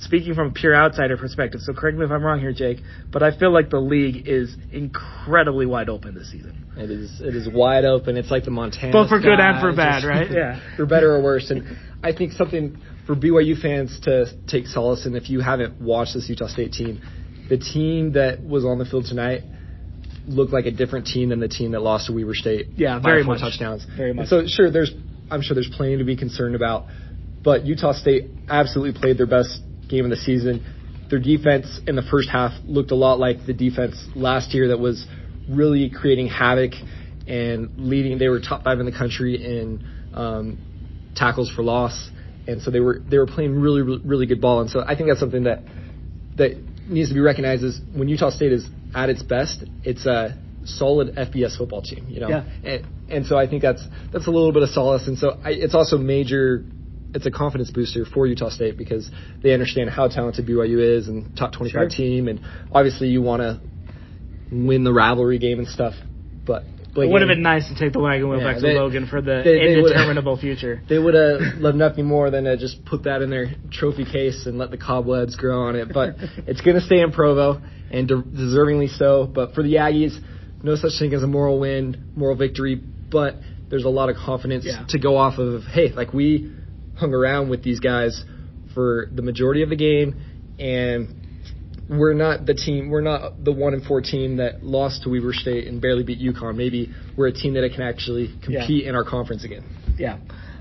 speaking 0.00 0.34
from 0.34 0.48
a 0.48 0.50
pure 0.52 0.74
outsider 0.74 1.16
perspective, 1.16 1.60
so 1.62 1.72
correct 1.72 1.96
me 1.98 2.04
if 2.04 2.10
I'm 2.10 2.22
wrong 2.22 2.40
here, 2.40 2.52
Jake, 2.52 2.78
but 3.12 3.22
I 3.22 3.36
feel 3.36 3.52
like 3.52 3.70
the 3.70 3.80
league 3.80 4.28
is 4.28 4.56
incredibly 4.72 5.66
wide 5.66 5.88
open 5.88 6.14
this 6.14 6.30
season. 6.30 6.66
It 6.76 6.90
is 6.90 7.20
it 7.20 7.34
is 7.34 7.48
wide 7.48 7.84
open. 7.84 8.16
It's 8.16 8.30
like 8.30 8.44
the 8.44 8.50
Montana. 8.50 8.92
Both 8.92 9.08
for 9.08 9.18
good 9.20 9.40
and 9.40 9.60
for 9.60 9.74
bad, 9.74 10.04
right? 10.04 10.30
Yeah. 10.38 10.60
for 10.76 10.86
better 10.86 11.14
or 11.14 11.22
worse. 11.22 11.50
And 11.50 11.76
I 12.02 12.12
think 12.12 12.32
something 12.32 12.78
for 13.06 13.16
BYU 13.16 13.60
fans 13.60 13.98
to 14.00 14.26
take 14.46 14.66
solace 14.66 15.06
in 15.06 15.16
if 15.16 15.30
you 15.30 15.40
haven't 15.40 15.80
watched 15.80 16.14
this 16.14 16.28
Utah 16.28 16.46
State 16.46 16.72
team, 16.72 17.00
the 17.48 17.56
team 17.58 18.12
that 18.12 18.42
was 18.42 18.64
on 18.64 18.78
the 18.78 18.84
field 18.84 19.06
tonight 19.06 19.42
looked 20.26 20.52
like 20.52 20.66
a 20.66 20.70
different 20.70 21.06
team 21.06 21.30
than 21.30 21.40
the 21.40 21.48
team 21.48 21.72
that 21.72 21.80
lost 21.80 22.06
to 22.06 22.12
Weber 22.12 22.34
State. 22.34 22.68
Yeah, 22.76 22.98
by 22.98 23.10
very 23.10 23.24
four 23.24 23.34
much. 23.34 23.40
touchdowns. 23.40 23.84
Very 23.96 24.10
And 24.10 24.18
much. 24.20 24.28
So 24.28 24.46
sure, 24.46 24.70
there's 24.70 24.92
I'm 25.30 25.42
sure 25.42 25.54
there's 25.54 25.70
plenty 25.74 25.96
to 25.98 26.04
be 26.04 26.16
concerned 26.16 26.54
about, 26.54 26.86
but 27.42 27.64
Utah 27.64 27.92
State 27.92 28.30
absolutely 28.48 28.98
played 29.00 29.18
their 29.18 29.26
best 29.26 29.60
game 29.88 30.04
of 30.04 30.10
the 30.10 30.16
season. 30.16 30.64
Their 31.10 31.18
defense 31.18 31.80
in 31.86 31.96
the 31.96 32.02
first 32.02 32.28
half 32.28 32.52
looked 32.64 32.90
a 32.90 32.94
lot 32.94 33.18
like 33.18 33.46
the 33.46 33.54
defense 33.54 33.96
last 34.14 34.52
year 34.54 34.68
that 34.68 34.78
was 34.78 35.06
really 35.48 35.90
creating 35.90 36.28
havoc 36.28 36.72
and 37.26 37.70
leading. 37.78 38.18
They 38.18 38.28
were 38.28 38.40
top 38.40 38.64
five 38.64 38.78
in 38.80 38.86
the 38.86 38.92
country 38.92 39.36
in 39.36 39.84
um, 40.12 40.58
tackles 41.14 41.50
for 41.50 41.62
loss, 41.62 42.10
and 42.46 42.60
so 42.62 42.70
they 42.70 42.80
were 42.80 43.00
they 43.08 43.18
were 43.18 43.26
playing 43.26 43.58
really 43.60 43.82
really, 43.82 44.26
good 44.26 44.40
ball. 44.40 44.60
And 44.60 44.70
so 44.70 44.82
I 44.86 44.94
think 44.96 45.08
that's 45.08 45.20
something 45.20 45.44
that 45.44 45.62
that 46.36 46.52
needs 46.88 47.08
to 47.08 47.14
be 47.14 47.20
recognized 47.20 47.64
is 47.64 47.80
when 47.94 48.08
Utah 48.08 48.30
State 48.30 48.52
is 48.52 48.66
at 48.94 49.10
its 49.10 49.22
best, 49.22 49.64
it's 49.84 50.06
a 50.06 50.38
solid 50.64 51.14
FBS 51.16 51.56
football 51.56 51.82
team. 51.82 52.06
You 52.08 52.20
know, 52.20 52.28
Yeah. 52.28 52.44
and, 52.64 52.86
and 53.08 53.26
so 53.26 53.38
I 53.38 53.46
think 53.46 53.62
that's 53.62 53.82
that's 54.12 54.26
a 54.26 54.30
little 54.30 54.52
bit 54.52 54.62
of 54.62 54.70
solace. 54.70 55.06
And 55.08 55.18
so 55.18 55.38
I, 55.42 55.50
it's 55.52 55.74
also 55.74 55.96
major. 55.98 56.64
It's 57.14 57.26
a 57.26 57.30
confidence 57.30 57.70
booster 57.70 58.04
for 58.04 58.26
Utah 58.26 58.50
State 58.50 58.76
because 58.76 59.10
they 59.42 59.52
understand 59.54 59.90
how 59.90 60.08
talented 60.08 60.46
BYU 60.46 60.78
is 60.98 61.08
and 61.08 61.34
top 61.36 61.52
25 61.52 61.72
Sure. 61.72 61.88
team, 61.88 62.28
and 62.28 62.40
obviously 62.72 63.08
you 63.08 63.22
want 63.22 63.40
to 63.42 63.60
win 64.52 64.84
the 64.84 64.92
rivalry 64.92 65.38
game 65.38 65.58
and 65.58 65.68
stuff. 65.68 65.94
But, 66.46 66.64
but 66.94 67.02
It 67.02 67.10
would 67.10 67.22
have 67.22 67.28
been 67.28 67.42
nice 67.42 67.68
to 67.68 67.74
take 67.74 67.92
the 67.92 67.98
wagon 67.98 68.28
wheel 68.28 68.38
Yeah, 68.40 68.44
back 68.44 68.56
to 68.56 68.62
they- 68.62 68.74
Logan 68.74 69.06
for 69.06 69.20
the 69.22 69.42
they- 69.44 69.58
they 69.58 69.74
indeterminable 69.78 70.36
future. 70.40 70.82
They 70.88 70.98
would 70.98 71.14
have 71.14 71.58
loved 71.58 71.76
nothing 71.76 72.04
more 72.06 72.30
than 72.30 72.44
to 72.44 72.56
just 72.56 72.84
put 72.84 73.04
that 73.04 73.22
in 73.22 73.30
their 73.30 73.54
trophy 73.70 74.04
case 74.04 74.46
and 74.46 74.58
let 74.58 74.70
the 74.70 74.78
cobwebs 74.78 75.34
grow 75.36 75.62
on 75.62 75.76
it. 75.76 75.88
But 75.92 76.16
it's 76.46 76.60
going 76.60 76.76
to 76.76 76.82
stay 76.82 77.00
in 77.00 77.12
Provo, 77.12 77.60
and 77.90 78.06
de- 78.08 78.22
deservingly 78.22 78.90
so. 78.96 79.26
But 79.26 79.54
for 79.54 79.62
the 79.62 79.74
Aggies, 79.74 80.18
no 80.62 80.76
such 80.76 80.92
thing 80.98 81.14
as 81.14 81.22
a 81.22 81.26
moral 81.26 81.58
win, 81.58 82.12
moral 82.16 82.36
victory. 82.36 82.74
But 83.10 83.36
there's 83.70 83.84
a 83.84 83.88
lot 83.90 84.08
of 84.10 84.16
confidence 84.16 84.64
Yeah. 84.66 84.84
to 84.90 84.98
go 84.98 85.16
off 85.16 85.38
of. 85.38 85.62
Hey, 85.64 85.92
like 85.92 86.12
we 86.12 86.52
hung 86.98 87.14
around 87.14 87.48
with 87.48 87.62
these 87.62 87.80
guys 87.80 88.24
for 88.74 89.08
the 89.12 89.22
majority 89.22 89.62
of 89.62 89.70
the 89.70 89.76
game, 89.76 90.16
and 90.58 91.14
we're 91.88 92.14
not 92.14 92.46
the 92.46 92.54
team. 92.54 92.90
We're 92.90 93.00
not 93.00 93.42
the 93.42 93.52
one 93.52 93.74
and 93.74 93.84
four 93.84 94.00
team 94.00 94.36
that 94.36 94.62
lost 94.62 95.02
to 95.04 95.10
Weber 95.10 95.32
State 95.32 95.66
and 95.66 95.80
barely 95.80 96.02
beat 96.02 96.20
UConn. 96.20 96.56
Maybe 96.56 96.92
we're 97.16 97.28
a 97.28 97.32
team 97.32 97.54
that 97.54 97.68
can 97.72 97.82
actually 97.82 98.34
compete 98.42 98.86
in 98.86 98.94
our 98.94 99.04
conference 99.04 99.44
again. 99.44 99.64
Yeah. 99.98 100.18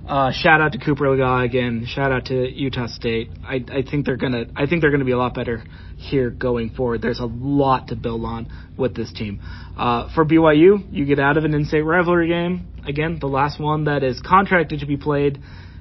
Uh, 0.08 0.32
shout 0.32 0.62
out 0.62 0.72
to 0.72 0.78
Cooper 0.78 1.04
Legas 1.04 1.44
again. 1.44 1.86
Shout 1.86 2.14
out 2.14 2.26
to 2.26 2.50
Utah 2.50 2.88
State. 2.88 3.30
I, 3.44 3.56
I 3.56 3.82
think 3.90 4.06
they're 4.06 4.16
gonna. 4.16 4.46
I 4.56 4.66
think 4.66 4.82
they're 4.82 4.92
gonna 4.92 5.04
be 5.04 5.12
a 5.12 5.18
lot 5.18 5.34
better 5.34 5.64
here 5.98 6.30
going 6.30 6.70
forward. 6.70 7.02
There's 7.02 7.20
a 7.20 7.26
lot 7.26 7.90
to 7.90 7.98
build 7.98 8.24
on 8.24 8.48
with 8.78 8.96
this 8.96 9.12
team. 9.12 9.42
Uh, 9.78 10.08
for 10.16 10.24
BYU, 10.24 10.88
you 10.92 11.06
get 11.06 11.20
out 11.20 11.36
of 11.36 11.44
an 11.44 11.54
in-state 11.54 11.82
rivalry 11.82 12.30
game 12.30 12.68
again, 12.88 13.18
the 13.20 13.28
last 13.28 13.60
one 13.60 13.86
that 13.86 14.04
is 14.04 14.22
contracted 14.22 14.80
to 14.80 14.86
be 14.86 14.98
played. 14.98 15.40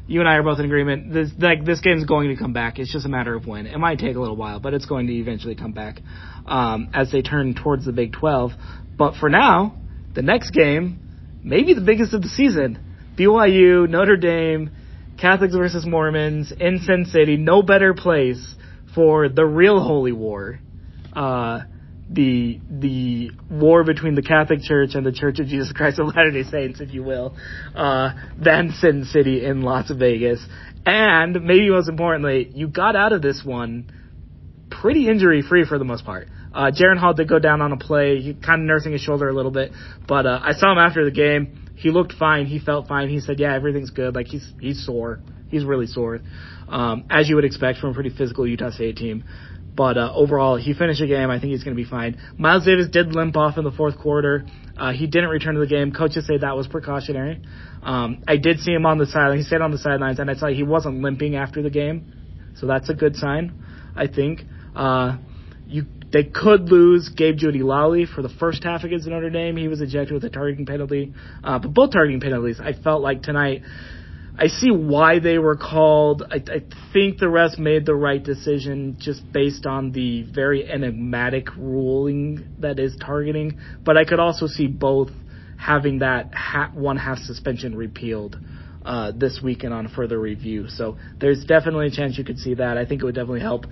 You 0.08 0.20
and 0.20 0.28
I 0.28 0.34
are 0.34 0.42
both 0.42 0.60
in 0.60 0.64
agreement. 0.64 1.12
This 1.12 1.30
like 1.38 1.64
this 1.64 1.80
game's 1.80 2.04
going 2.04 2.28
to 2.28 2.36
come 2.36 2.52
back. 2.52 2.78
It's 2.78 2.92
just 2.92 3.06
a 3.06 3.08
matter 3.08 3.34
of 3.34 3.46
when. 3.46 3.66
It 3.66 3.78
might 3.78 3.98
take 3.98 4.14
a 4.14 4.20
little 4.20 4.36
while, 4.36 4.60
but 4.60 4.72
it's 4.72 4.86
going 4.86 5.08
to 5.08 5.12
eventually 5.12 5.56
come 5.56 5.72
back 5.72 6.00
um, 6.46 6.90
as 6.94 7.10
they 7.10 7.22
turn 7.22 7.54
towards 7.54 7.84
the 7.84 7.92
Big 7.92 8.12
12. 8.12 8.52
But 8.96 9.16
for 9.16 9.28
now, 9.28 9.76
the 10.14 10.22
next 10.22 10.50
game, 10.50 11.00
maybe 11.42 11.74
the 11.74 11.80
biggest 11.80 12.14
of 12.14 12.22
the 12.22 12.28
season. 12.28 12.78
BYU, 13.18 13.88
Notre 13.88 14.16
Dame, 14.16 14.70
Catholics 15.20 15.54
versus 15.54 15.84
Mormons 15.84 16.52
in 16.52 16.78
Sin 16.78 17.06
City. 17.06 17.36
No 17.36 17.62
better 17.62 17.92
place 17.92 18.54
for 18.94 19.28
the 19.28 19.44
real 19.44 19.80
holy 19.80 20.12
war. 20.12 20.60
Uh, 21.12 21.62
the 22.08 22.60
the 22.70 23.30
war 23.50 23.82
between 23.84 24.14
the 24.14 24.22
Catholic 24.22 24.60
Church 24.62 24.94
and 24.94 25.04
the 25.04 25.12
Church 25.12 25.40
of 25.40 25.46
Jesus 25.46 25.72
Christ 25.72 25.98
of 25.98 26.06
Latter 26.08 26.30
Day 26.30 26.44
Saints, 26.44 26.80
if 26.80 26.94
you 26.94 27.02
will, 27.02 27.36
uh, 27.74 28.10
than 28.38 28.72
Sin 28.72 29.04
City 29.04 29.44
in 29.44 29.62
Las 29.62 29.90
Vegas. 29.90 30.44
And 30.84 31.44
maybe 31.44 31.68
most 31.68 31.88
importantly, 31.88 32.50
you 32.54 32.68
got 32.68 32.94
out 32.94 33.12
of 33.12 33.22
this 33.22 33.42
one 33.44 33.90
pretty 34.70 35.08
injury 35.08 35.42
free 35.42 35.64
for 35.64 35.78
the 35.78 35.84
most 35.84 36.04
part. 36.04 36.28
Uh, 36.54 36.70
Jaren 36.70 36.96
Hall 36.96 37.12
did 37.12 37.28
go 37.28 37.38
down 37.38 37.60
on 37.60 37.72
a 37.72 37.76
play. 37.76 38.20
He 38.20 38.34
kind 38.34 38.62
of 38.62 38.66
nursing 38.66 38.92
his 38.92 39.00
shoulder 39.00 39.28
a 39.28 39.32
little 39.32 39.50
bit, 39.50 39.72
but 40.06 40.26
uh, 40.26 40.40
I 40.42 40.52
saw 40.52 40.72
him 40.72 40.78
after 40.78 41.04
the 41.04 41.10
game. 41.10 41.68
He 41.76 41.90
looked 41.90 42.12
fine. 42.12 42.46
He 42.46 42.58
felt 42.58 42.88
fine. 42.88 43.08
He 43.08 43.20
said, 43.20 43.38
"Yeah, 43.38 43.54
everything's 43.54 43.90
good. 43.90 44.14
Like 44.14 44.26
he's 44.28 44.48
he's 44.60 44.86
sore. 44.86 45.20
He's 45.48 45.64
really 45.64 45.86
sore, 45.86 46.20
um, 46.68 47.04
as 47.10 47.28
you 47.28 47.36
would 47.36 47.44
expect 47.44 47.78
from 47.78 47.90
a 47.90 47.94
pretty 47.94 48.10
physical 48.10 48.46
Utah 48.46 48.70
State 48.70 48.96
team." 48.96 49.24
But 49.76 49.98
uh, 49.98 50.12
overall, 50.14 50.56
he 50.56 50.72
finished 50.72 51.00
the 51.00 51.06
game. 51.06 51.28
I 51.30 51.38
think 51.38 51.52
he's 51.52 51.62
going 51.62 51.76
to 51.76 51.82
be 51.82 51.88
fine. 51.88 52.18
Miles 52.38 52.64
Davis 52.64 52.88
did 52.88 53.14
limp 53.14 53.36
off 53.36 53.58
in 53.58 53.64
the 53.64 53.70
fourth 53.70 53.98
quarter. 53.98 54.46
Uh, 54.76 54.92
he 54.92 55.06
didn't 55.06 55.28
return 55.28 55.54
to 55.54 55.60
the 55.60 55.66
game. 55.66 55.92
Coaches 55.92 56.26
say 56.26 56.38
that 56.38 56.56
was 56.56 56.66
precautionary. 56.66 57.42
Um, 57.82 58.22
I 58.26 58.36
did 58.38 58.60
see 58.60 58.72
him 58.72 58.86
on 58.86 58.98
the 58.98 59.06
sideline. 59.06 59.38
He 59.38 59.44
stayed 59.44 59.60
on 59.60 59.70
the 59.70 59.78
sidelines, 59.78 60.18
and 60.18 60.30
I 60.30 60.34
saw 60.34 60.46
he 60.46 60.62
wasn't 60.62 61.02
limping 61.02 61.36
after 61.36 61.62
the 61.62 61.70
game, 61.70 62.12
so 62.56 62.66
that's 62.66 62.88
a 62.88 62.94
good 62.94 63.16
sign. 63.16 63.62
I 63.94 64.06
think. 64.06 64.40
Uh, 64.74 65.18
you 65.66 65.84
they 66.12 66.22
could 66.22 66.70
lose 66.70 67.08
Gabe 67.08 67.36
Jeudy-Lally 67.36 68.06
for 68.06 68.22
the 68.22 68.28
first 68.28 68.62
half 68.62 68.84
against 68.84 69.06
Notre 69.06 69.28
Dame. 69.28 69.56
He 69.56 69.68
was 69.68 69.80
ejected 69.80 70.14
with 70.14 70.24
a 70.24 70.30
targeting 70.30 70.64
penalty. 70.64 71.12
Uh, 71.42 71.58
but 71.58 71.74
both 71.74 71.90
targeting 71.92 72.20
penalties, 72.20 72.60
I 72.60 72.72
felt 72.72 73.02
like 73.02 73.22
tonight. 73.22 73.62
I 74.38 74.48
see 74.48 74.70
why 74.70 75.18
they 75.18 75.38
were 75.38 75.56
called. 75.56 76.22
I, 76.30 76.36
I 76.36 76.62
think 76.92 77.18
the 77.18 77.26
refs 77.26 77.58
made 77.58 77.86
the 77.86 77.94
right 77.94 78.22
decision 78.22 78.96
just 79.00 79.32
based 79.32 79.64
on 79.64 79.92
the 79.92 80.24
very 80.24 80.68
enigmatic 80.68 81.56
ruling 81.56 82.44
that 82.58 82.78
is 82.78 82.96
targeting. 83.00 83.58
But 83.84 83.96
I 83.96 84.04
could 84.04 84.20
also 84.20 84.46
see 84.46 84.66
both 84.66 85.10
having 85.56 86.00
that 86.00 86.34
ha- 86.34 86.70
one 86.74 86.98
half 86.98 87.18
suspension 87.18 87.74
repealed 87.74 88.38
uh, 88.84 89.12
this 89.16 89.40
weekend 89.42 89.72
on 89.72 89.88
further 89.88 90.20
review. 90.20 90.68
So 90.68 90.98
there's 91.18 91.44
definitely 91.44 91.86
a 91.86 91.90
chance 91.90 92.18
you 92.18 92.24
could 92.24 92.38
see 92.38 92.54
that. 92.54 92.76
I 92.76 92.84
think 92.84 93.02
it 93.02 93.06
would 93.06 93.14
definitely 93.14 93.40
help 93.40 93.64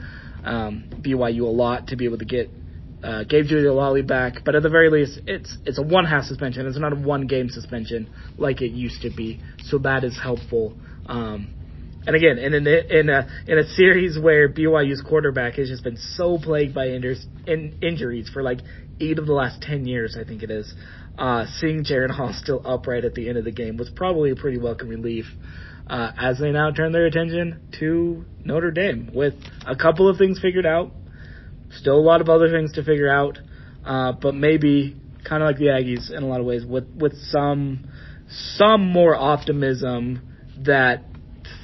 um, 0.45 0.85
BYU 1.01 1.43
a 1.43 1.45
lot 1.45 1.89
to 1.89 1.97
be 1.97 2.07
able 2.07 2.19
to 2.19 2.25
get 2.25 2.51
uh, 3.05 3.25
Gabe 3.25 3.45
Jeudy-Lally 3.45 4.03
back. 4.03 4.45
But 4.45 4.55
at 4.55 4.63
the 4.63 4.71
very 4.71 4.89
least, 4.89 5.21
it's 5.27 5.57
it's 5.67 5.79
a 5.79 5.83
one 5.83 6.07
half 6.07 6.25
suspension. 6.25 6.67
It's 6.67 6.79
not 6.79 6.93
a 6.93 6.97
one 6.97 7.27
game 7.27 7.51
suspension 7.51 8.11
like 8.39 8.63
it 8.63 8.73
used 8.73 9.03
to 9.03 9.11
be. 9.11 9.41
So 9.65 9.79
that 9.79 10.05
is 10.05 10.19
helpful. 10.21 10.75
Um, 11.07 11.55
and 12.07 12.17
again, 12.17 12.39
in 12.39 12.55
in 12.55 12.67
a, 12.67 12.99
in 13.01 13.09
a 13.11 13.29
in 13.47 13.59
a 13.59 13.65
series 13.65 14.19
where 14.19 14.49
BYU's 14.49 15.03
quarterback 15.03 15.55
has 15.55 15.69
just 15.69 15.85
been 15.85 15.97
so 15.97 16.39
plagued 16.39 16.75
by 16.75 16.89
injures, 16.89 17.27
in, 17.47 17.79
injuries 17.83 18.31
for 18.33 18.43
like 18.43 18.61
eight 19.01 19.19
of 19.19 19.27
the 19.27 19.33
last 19.33 19.63
ten 19.63 19.87
years, 19.87 20.17
I 20.19 20.25
think 20.25 20.43
it 20.43 20.51
is. 20.51 20.73
Uh, 21.19 21.47
seeing 21.59 21.85
Jaren 21.85 22.11
Hall 22.11 22.33
still 22.37 22.63
upright 22.65 23.05
at 23.05 23.15
the 23.15 23.29
end 23.29 23.39
of 23.39 23.45
the 23.45 23.53
game 23.53 23.77
was 23.77 23.91
probably 23.91 24.31
a 24.31 24.37
pretty 24.37 24.59
welcome 24.59 24.89
relief. 24.89 25.27
Uh, 25.87 26.11
as 26.19 26.39
they 26.39 26.51
now 26.51 26.71
turn 26.71 26.93
their 26.93 27.05
attention 27.05 27.61
to 27.79 28.25
Notre 28.43 28.71
Dame 28.71 29.11
with 29.13 29.35
a 29.67 29.77
couple 29.77 30.09
of 30.09 30.17
things 30.17 30.41
figured 30.41 30.65
out, 30.65 30.91
still 31.77 31.97
a 31.97 32.01
lot 32.01 32.21
of 32.21 32.29
other 32.29 32.51
things 32.51 32.73
to 32.75 32.85
figure 32.85 33.11
out, 33.11 33.39
uh, 33.85 34.13
but 34.13 34.35
maybe 34.35 34.97
kind 35.25 35.43
of 35.43 35.49
like 35.49 35.59
the 35.59 35.67
Aggies 35.67 36.11
in 36.11 36.23
a 36.23 36.27
lot 36.27 36.41
of 36.41 36.47
ways 36.47 36.65
with 36.65 36.89
with 36.97 37.17
some 37.31 37.89
some 38.57 38.91
more 38.91 39.15
optimism 39.15 40.21
that 40.59 41.05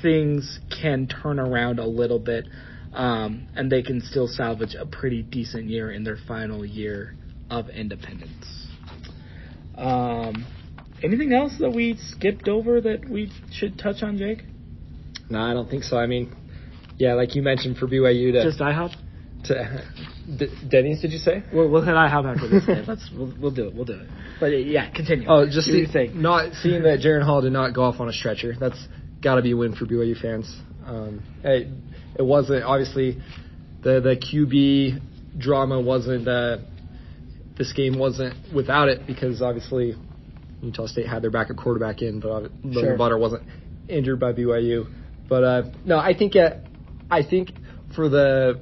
things 0.03 0.59
can 0.81 1.07
turn 1.07 1.39
around 1.39 1.79
a 1.79 1.87
little 1.87 2.19
bit, 2.19 2.47
um, 2.93 3.49
and 3.55 3.71
they 3.71 3.83
can 3.83 4.01
still 4.01 4.29
salvage 4.29 4.75
a 4.75 4.87
pretty 4.87 5.23
decent 5.23 5.65
year 5.65 5.91
in 5.91 6.05
their 6.05 6.19
final 6.29 6.65
year 6.65 7.15
of 7.51 7.69
independence. 7.69 8.67
Um, 9.77 10.47
anything 11.03 11.33
else 11.33 11.53
that 11.61 11.71
we 11.71 11.97
skipped 11.99 12.49
over 12.49 12.81
that 12.81 13.09
we 13.09 13.31
should 13.53 13.79
touch 13.79 14.03
on, 14.03 14.19
Jake? 14.19 14.45
No, 15.29 15.41
I 15.41 15.55
don't 15.55 15.71
think 15.71 15.85
so. 15.85 15.97
I 15.97 16.07
mean, 16.07 16.35
yeah, 16.99 17.15
like 17.15 17.35
you 17.35 17.43
mentioned 17.43 17.79
for 17.79 17.87
BYU 17.87 18.33
to, 18.33 18.43
Just 18.43 18.61
IHOP. 18.61 18.95
To 19.45 19.85
D- 20.39 20.49
Denny's, 20.69 21.01
did 21.01 21.13
you 21.13 21.19
say? 21.19 21.43
We'll, 21.53 21.69
we'll 21.71 21.83
hit 21.83 21.95
IHOP 21.95 22.35
after 22.35 22.49
this. 22.49 22.67
Game. 22.67 22.85
Let's 22.87 23.11
we'll, 23.17 23.33
we'll 23.41 23.51
do 23.51 23.69
it. 23.69 23.75
We'll 23.75 23.85
do 23.87 23.95
it. 23.95 24.09
But 24.39 24.53
uh, 24.53 24.57
yeah, 24.57 24.91
continue. 24.91 25.27
Oh, 25.29 25.47
just 25.47 25.67
see, 25.67 25.87
not 26.15 26.55
seeing 26.55 26.83
that 26.83 27.01
Jaren 27.01 27.25
Hall 27.25 27.41
did 27.41 27.53
not 27.53 27.75
go 27.75 27.83
off 27.85 28.01
on 28.01 28.09
a 28.09 28.13
stretcher. 28.13 28.55
That's 28.59 28.87
got 29.23 29.37
to 29.37 29.43
be 29.43 29.53
a 29.53 29.57
win 29.57 29.75
for 29.75 29.87
BYU 29.87 30.21
fans. 30.21 30.55
Um, 30.85 31.23
it, 31.45 31.69
it 32.19 32.23
wasn't 32.23 32.65
obviously 32.65 33.19
the 33.83 34.01
the 34.01 34.17
QB 34.17 35.39
drama 35.39 35.81
wasn't 35.81 36.29
uh, 36.29 36.59
this 37.57 37.73
game 37.73 37.99
wasn't 37.99 38.35
without 38.55 38.89
it 38.89 39.07
because 39.07 39.41
obviously 39.43 39.95
Utah 40.63 40.87
State 40.87 41.07
had 41.07 41.23
their 41.23 41.31
backup 41.31 41.57
quarterback 41.57 42.03
in, 42.03 42.21
but 42.21 42.29
Logan 42.29 42.73
Sure. 42.73 42.97
Bonner 42.97 43.19
wasn't 43.19 43.43
injured 43.89 44.21
by 44.21 44.33
BYU. 44.33 44.87
But 45.29 45.45
uh, 45.45 45.63
no, 45.85 45.99
I 45.99 46.15
think 46.17 46.37
uh, 46.37 46.57
I 47.11 47.23
think 47.23 47.53
for 47.95 48.09
the 48.09 48.61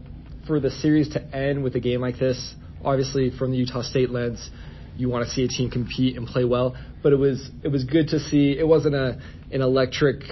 for 0.49 0.59
the 0.59 0.71
series 0.71 1.11
to 1.11 1.23
end 1.35 1.63
with 1.63 1.77
a 1.77 1.81
game 1.81 2.01
like 2.01 2.19
this, 2.19 2.55
obviously 2.85 3.31
from 3.31 3.53
the 3.53 3.59
Utah 3.59 3.83
State 3.83 4.11
lens, 4.11 4.51
you 4.97 5.09
want 5.09 5.25
to 5.25 5.31
see 5.31 5.45
a 5.45 5.49
team 5.49 5.71
compete 5.71 6.17
and 6.17 6.27
play 6.27 6.45
well. 6.45 6.77
But 7.05 7.13
it 7.13 7.17
was 7.17 7.49
it 7.63 7.69
was 7.69 7.85
good 7.85 8.09
to 8.09 8.19
see. 8.19 8.59
It 8.59 8.67
wasn't 8.67 8.97
a 8.97 9.21
an 9.53 9.63
electric 9.63 10.23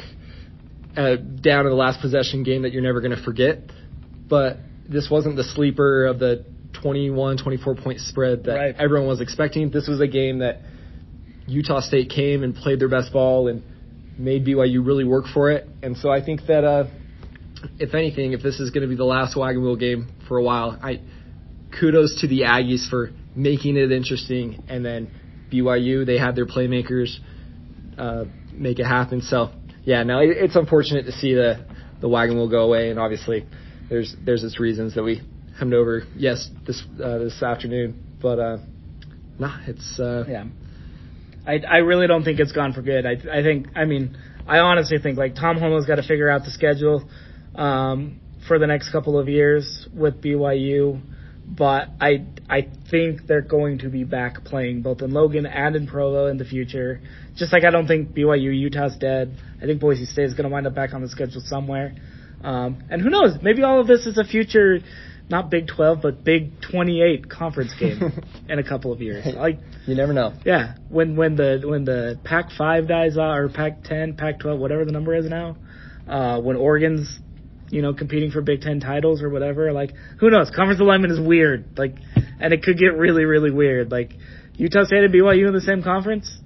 uh, 0.96 1.16
down 1.16 1.64
to 1.64 1.70
the 1.70 1.76
last 1.76 2.00
possession 2.00 2.42
game 2.42 2.62
that 2.62 2.72
you're 2.72 2.82
never 2.82 3.00
going 3.00 3.14
to 3.16 3.22
forget. 3.22 3.58
But 4.28 4.56
this 4.88 5.08
wasn't 5.08 5.36
the 5.36 5.44
sleeper 5.44 6.06
of 6.06 6.18
the 6.18 6.44
21, 6.82 7.38
24 7.38 7.74
point 7.76 8.00
spread 8.00 8.44
that 8.44 8.54
Right. 8.54 8.74
everyone 8.78 9.06
was 9.06 9.20
expecting. 9.20 9.70
This 9.70 9.86
was 9.86 10.00
a 10.00 10.06
game 10.08 10.38
that 10.40 10.62
Utah 11.46 11.80
State 11.80 12.10
came 12.10 12.42
and 12.42 12.54
played 12.54 12.80
their 12.80 12.88
best 12.88 13.12
ball 13.12 13.48
and 13.48 13.62
made 14.18 14.44
BYU 14.44 14.84
really 14.84 15.04
work 15.04 15.26
for 15.32 15.50
it. 15.50 15.68
And 15.82 15.96
so 15.96 16.10
I 16.10 16.24
think 16.24 16.46
that 16.46 16.64
uh, 16.64 16.86
if 17.78 17.94
anything, 17.94 18.32
if 18.32 18.42
this 18.42 18.60
is 18.60 18.70
going 18.70 18.82
to 18.82 18.88
be 18.88 18.96
the 18.96 19.04
last 19.04 19.36
wagon 19.36 19.62
wheel 19.62 19.76
game 19.76 20.08
for 20.28 20.38
a 20.38 20.42
while, 20.42 20.78
I 20.82 21.00
kudos 21.78 22.20
to 22.20 22.28
the 22.28 22.40
Aggies 22.40 22.88
for 22.88 23.10
making 23.34 23.76
it 23.76 23.92
interesting, 23.92 24.62
and 24.68 24.84
then 24.84 25.10
BYU 25.52 26.06
they 26.06 26.18
had 26.18 26.34
their 26.34 26.46
playmakers 26.46 27.16
uh, 27.98 28.24
make 28.52 28.78
it 28.78 28.86
happen. 28.86 29.22
So 29.22 29.50
yeah, 29.84 30.02
no, 30.02 30.18
it, 30.20 30.30
it's 30.30 30.56
unfortunate 30.56 31.04
to 31.06 31.12
see 31.12 31.34
the 31.34 31.64
the 32.00 32.08
wagon 32.08 32.36
wheel 32.36 32.48
go 32.48 32.64
away, 32.64 32.90
and 32.90 32.98
obviously 32.98 33.46
there's 33.88 34.14
there's 34.24 34.44
its 34.44 34.58
reasons 34.58 34.94
that 34.94 35.02
we 35.02 35.22
hemmed 35.58 35.74
over 35.74 36.02
yes 36.16 36.48
this 36.66 36.82
uh, 37.02 37.18
this 37.18 37.42
afternoon, 37.42 38.02
but 38.20 38.38
uh, 38.38 38.58
nah, 39.38 39.58
it's 39.66 39.98
uh, 40.00 40.24
Yeah. 40.28 40.44
I, 41.46 41.58
I 41.58 41.76
really 41.76 42.08
don't 42.08 42.24
think 42.24 42.40
it's 42.40 42.50
gone 42.50 42.72
for 42.72 42.82
good. 42.82 43.06
I 43.06 43.12
I 43.32 43.42
think 43.42 43.68
I 43.76 43.84
mean 43.84 44.16
I 44.48 44.58
honestly 44.58 44.98
think 44.98 45.16
like 45.16 45.34
Tom 45.36 45.58
Holmoe's 45.58 45.86
got 45.86 45.96
to 45.96 46.02
figure 46.02 46.28
out 46.28 46.44
the 46.44 46.50
schedule 46.50 47.08
um, 47.56 48.20
for 48.46 48.58
the 48.58 48.66
next 48.66 48.90
couple 48.92 49.18
of 49.18 49.28
years 49.28 49.88
with 49.94 50.22
BYU, 50.22 51.00
but 51.46 51.88
I 52.00 52.26
I 52.48 52.68
think 52.90 53.26
they're 53.26 53.40
going 53.40 53.78
to 53.78 53.88
be 53.88 54.04
back 54.04 54.44
playing 54.44 54.82
both 54.82 55.02
in 55.02 55.12
Logan 55.12 55.46
and 55.46 55.76
in 55.76 55.86
Provo 55.86 56.26
in 56.26 56.38
the 56.38 56.44
future. 56.44 57.00
Just 57.36 57.52
like 57.52 57.64
I 57.64 57.70
don't 57.70 57.86
think 57.86 58.10
BYU 58.10 58.56
Utah's 58.58 58.96
dead. 58.96 59.36
I 59.62 59.66
think 59.66 59.80
Boise 59.80 60.06
State 60.06 60.24
is 60.24 60.34
going 60.34 60.48
to 60.48 60.52
wind 60.52 60.66
up 60.66 60.74
back 60.74 60.92
on 60.94 61.02
the 61.02 61.08
schedule 61.08 61.42
somewhere. 61.44 61.94
Um, 62.42 62.82
and 62.90 63.00
who 63.00 63.10
knows? 63.10 63.38
Maybe 63.42 63.62
all 63.62 63.80
of 63.80 63.86
this 63.86 64.06
is 64.06 64.18
a 64.18 64.24
future, 64.24 64.78
not 65.28 65.50
Big 65.50 65.66
12, 65.68 66.00
but 66.02 66.22
Big 66.22 66.60
28 66.70 67.28
conference 67.28 67.74
game 67.78 68.22
in 68.48 68.58
a 68.58 68.64
couple 68.64 68.92
of 68.92 69.00
years. 69.00 69.26
Like 69.34 69.58
you 69.86 69.94
never 69.94 70.12
know. 70.12 70.34
yeah, 70.44 70.74
when 70.88 71.16
when 71.16 71.36
the 71.36 71.62
when 71.64 71.84
the 71.84 72.18
Pac 72.24 72.50
five 72.56 72.88
dies 72.88 73.16
out 73.16 73.38
or 73.38 73.48
Pac 73.48 73.84
ten, 73.84 74.16
Pac 74.16 74.40
twelve, 74.40 74.58
whatever 74.58 74.84
the 74.84 74.92
number 74.92 75.14
is 75.14 75.28
now, 75.28 75.56
uh, 76.08 76.40
when 76.40 76.56
Oregon's 76.56 77.20
you 77.70 77.82
know 77.82 77.94
competing 77.94 78.30
for 78.30 78.40
Big 78.40 78.60
Ten 78.60 78.80
titles 78.80 79.22
or 79.22 79.28
whatever, 79.28 79.72
like 79.72 79.92
who 80.20 80.30
knows? 80.30 80.50
Conference 80.54 80.80
alignment 80.80 81.12
is 81.12 81.20
weird, 81.20 81.78
like, 81.78 81.96
and 82.40 82.52
it 82.52 82.62
could 82.62 82.78
get 82.78 82.96
really 82.96 83.24
really 83.24 83.50
weird. 83.50 83.90
Like 83.90 84.12
Utah 84.54 84.84
State 84.84 85.04
and 85.04 85.12
BYU 85.12 85.48
in 85.48 85.54
the 85.54 85.60
same 85.60 85.82
conference. 85.82 86.38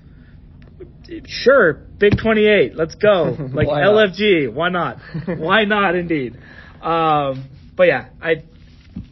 Sure, 1.26 1.74
Big 1.98 2.14
Twenty 2.20 2.46
Eight, 2.46 2.76
let's 2.76 2.94
go. 2.94 3.36
Like 3.52 3.68
Why? 3.68 3.82
LFG, 3.82 4.52
why 4.52 4.68
not? 4.68 4.98
why 5.26 5.64
not 5.64 5.94
indeed? 5.94 6.38
Um, 6.80 7.48
but 7.76 7.84
yeah, 7.84 8.08
I 8.22 8.44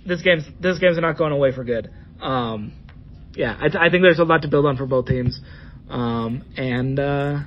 this 0.07 0.23
game's 0.23 0.44
this 0.61 0.79
game's 0.79 0.99
not 0.99 1.18
going 1.18 1.33
away 1.33 1.53
for 1.53 1.64
good. 1.64 1.90
Um, 2.21 2.73
yeah, 3.35 3.57
I, 3.59 3.87
I 3.87 3.90
think 3.90 4.03
there's 4.03 4.18
a 4.18 4.25
lot 4.25 4.42
to 4.42 4.49
build 4.49 4.66
on 4.66 4.77
for 4.77 4.87
both 4.87 5.07
teams. 5.07 5.40
Um, 5.88 6.44
and 6.57 6.99
uh, 6.99 7.40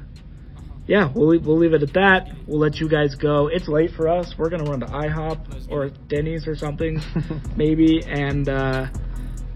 yeah, 0.92 1.10
we'll 1.16 1.28
leave, 1.30 1.46
we'll 1.46 1.56
leave 1.58 1.74
it 1.74 1.82
at 1.82 1.94
that. 1.94 2.28
We'll 2.48 2.60
let 2.60 2.82
you 2.82 2.90
guys 2.90 3.16
go. 3.16 3.48
It's 3.48 3.70
late 3.70 3.92
for 3.92 4.10
us. 4.10 4.38
We're 4.38 4.50
gonna 4.50 4.66
run 4.70 4.82
to 4.82 4.88
IHOP 4.88 5.72
or 5.72 5.90
Denny's 6.10 6.46
or 6.50 6.54
something, 6.58 7.00
maybe. 7.56 8.04
And 8.06 8.50
uh, 8.50 8.88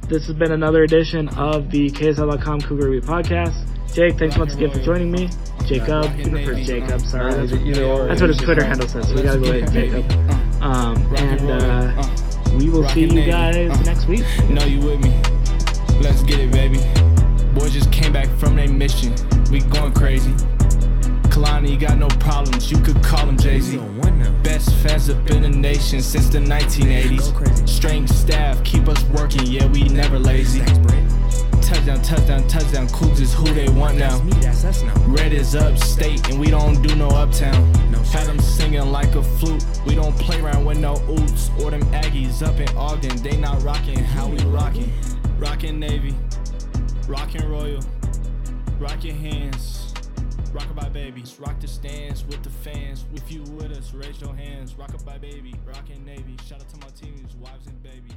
this 0.07 0.27
has 0.27 0.35
been 0.37 0.53
another 0.53 0.83
edition 0.83 1.27
of 1.35 1.69
the 1.71 1.89
KSL.com 1.89 2.61
Cougar 2.61 2.89
Beat 2.89 3.03
podcast. 3.03 3.53
Jake, 3.93 4.17
thanks 4.17 4.37
once 4.37 4.53
again 4.53 4.71
for 4.71 4.79
joining 4.79 5.11
me. 5.11 5.27
Jacob, 5.65 6.05
prefers 6.21 6.65
Jacob. 6.65 7.01
Sorry, 7.01 7.33
Uh, 7.33 7.45
that's, 7.45 7.51
that's 7.51 8.21
what 8.21 8.29
his 8.29 8.37
Twitter 8.37 8.63
handle 8.63 8.87
says. 8.87 9.09
So 9.09 9.15
we 9.15 9.23
gotta 9.23 9.39
go 9.39 9.51
with 9.51 9.73
Jacob. 9.73 10.09
Um, 10.61 11.15
and 11.17 11.51
uh, 11.51 12.57
we 12.57 12.69
will 12.69 12.87
see 12.87 13.01
you 13.01 13.29
guys 13.29 13.77
next 13.85 14.07
week. 14.07 14.23
No, 14.49 14.63
you 14.63 14.79
with 14.79 15.03
me. 15.03 15.09
Let's 15.99 16.23
get 16.23 16.39
it, 16.39 16.53
baby. 16.53 16.77
Boys 17.59 17.73
just 17.73 17.91
came 17.91 18.13
back 18.13 18.29
from 18.39 18.55
their 18.55 18.69
mission. 18.69 19.13
We 19.51 19.59
going 19.59 19.93
crazy. 19.93 20.33
Kalani, 21.27 21.79
got 21.79 21.97
no 21.97 22.07
problems. 22.19 22.71
You 22.71 22.79
could 22.79 23.01
call 23.03 23.27
him 23.27 23.37
Jay 23.37 23.59
Z. 23.59 23.79
Best 24.43 24.73
fans 24.75 25.09
up 25.09 25.29
in 25.29 25.41
the 25.41 25.49
nation 25.49 26.01
since 26.01 26.29
the 26.29 26.39
1980s. 26.39 27.67
Strange 27.67 28.09
staff 28.09 28.63
keep 28.63 28.87
us 28.87 29.03
working, 29.05 29.45
yeah, 29.45 29.65
we 29.67 29.83
never 29.83 30.19
lazy. 30.19 30.59
Touchdown, 31.61 32.01
touchdown, 32.01 32.47
touchdown. 32.47 32.87
Cougs 32.87 33.19
is 33.19 33.33
who 33.33 33.45
they 33.53 33.67
want 33.69 33.97
now. 33.97 34.19
Red 35.07 35.33
is 35.33 35.55
upstate 35.55 36.29
and 36.29 36.39
we 36.39 36.51
don't 36.51 36.81
do 36.81 36.95
no 36.95 37.07
uptown. 37.07 37.73
Had 38.05 38.27
them 38.27 38.39
singing 38.39 38.91
like 38.91 39.15
a 39.15 39.23
flute. 39.23 39.65
We 39.85 39.95
don't 39.95 40.15
play 40.17 40.39
around 40.39 40.63
with 40.65 40.77
no 40.77 40.95
Utes. 41.09 41.49
Or 41.61 41.71
them 41.71 41.81
Aggies 41.85 42.45
up 42.45 42.59
in 42.59 42.69
Ogden. 42.77 43.21
They 43.23 43.35
not 43.35 43.63
rocking 43.63 43.97
how 43.97 44.27
we 44.27 44.37
rocking. 44.45 44.93
Rockin' 45.39 45.79
Navy. 45.79 46.15
Rockin' 47.07 47.49
Royal. 47.49 47.81
Rock 48.79 49.03
your 49.03 49.15
hands. 49.15 49.84
Rockabye 50.55 50.93
baby, 50.93 51.23
Rock 51.37 51.59
the 51.59 51.67
stands 51.67 52.23
with 52.23 52.41
the 52.41 52.49
fans. 52.49 53.03
If 53.13 53.29
you 53.29 53.41
with 53.41 53.73
us, 53.73 53.93
raise 53.93 54.21
your 54.21 54.33
hands. 54.33 54.73
Rock 54.75 54.91
Rockabye 54.91 55.19
baby. 55.19 55.53
Rockin' 55.67 56.05
Navy. 56.05 56.37
Shout 56.47 56.61
out 56.61 56.69
to 56.69 56.77
my 56.77 56.87
teams, 56.95 57.35
wives 57.35 57.67
and 57.67 57.83
babies. 57.83 58.13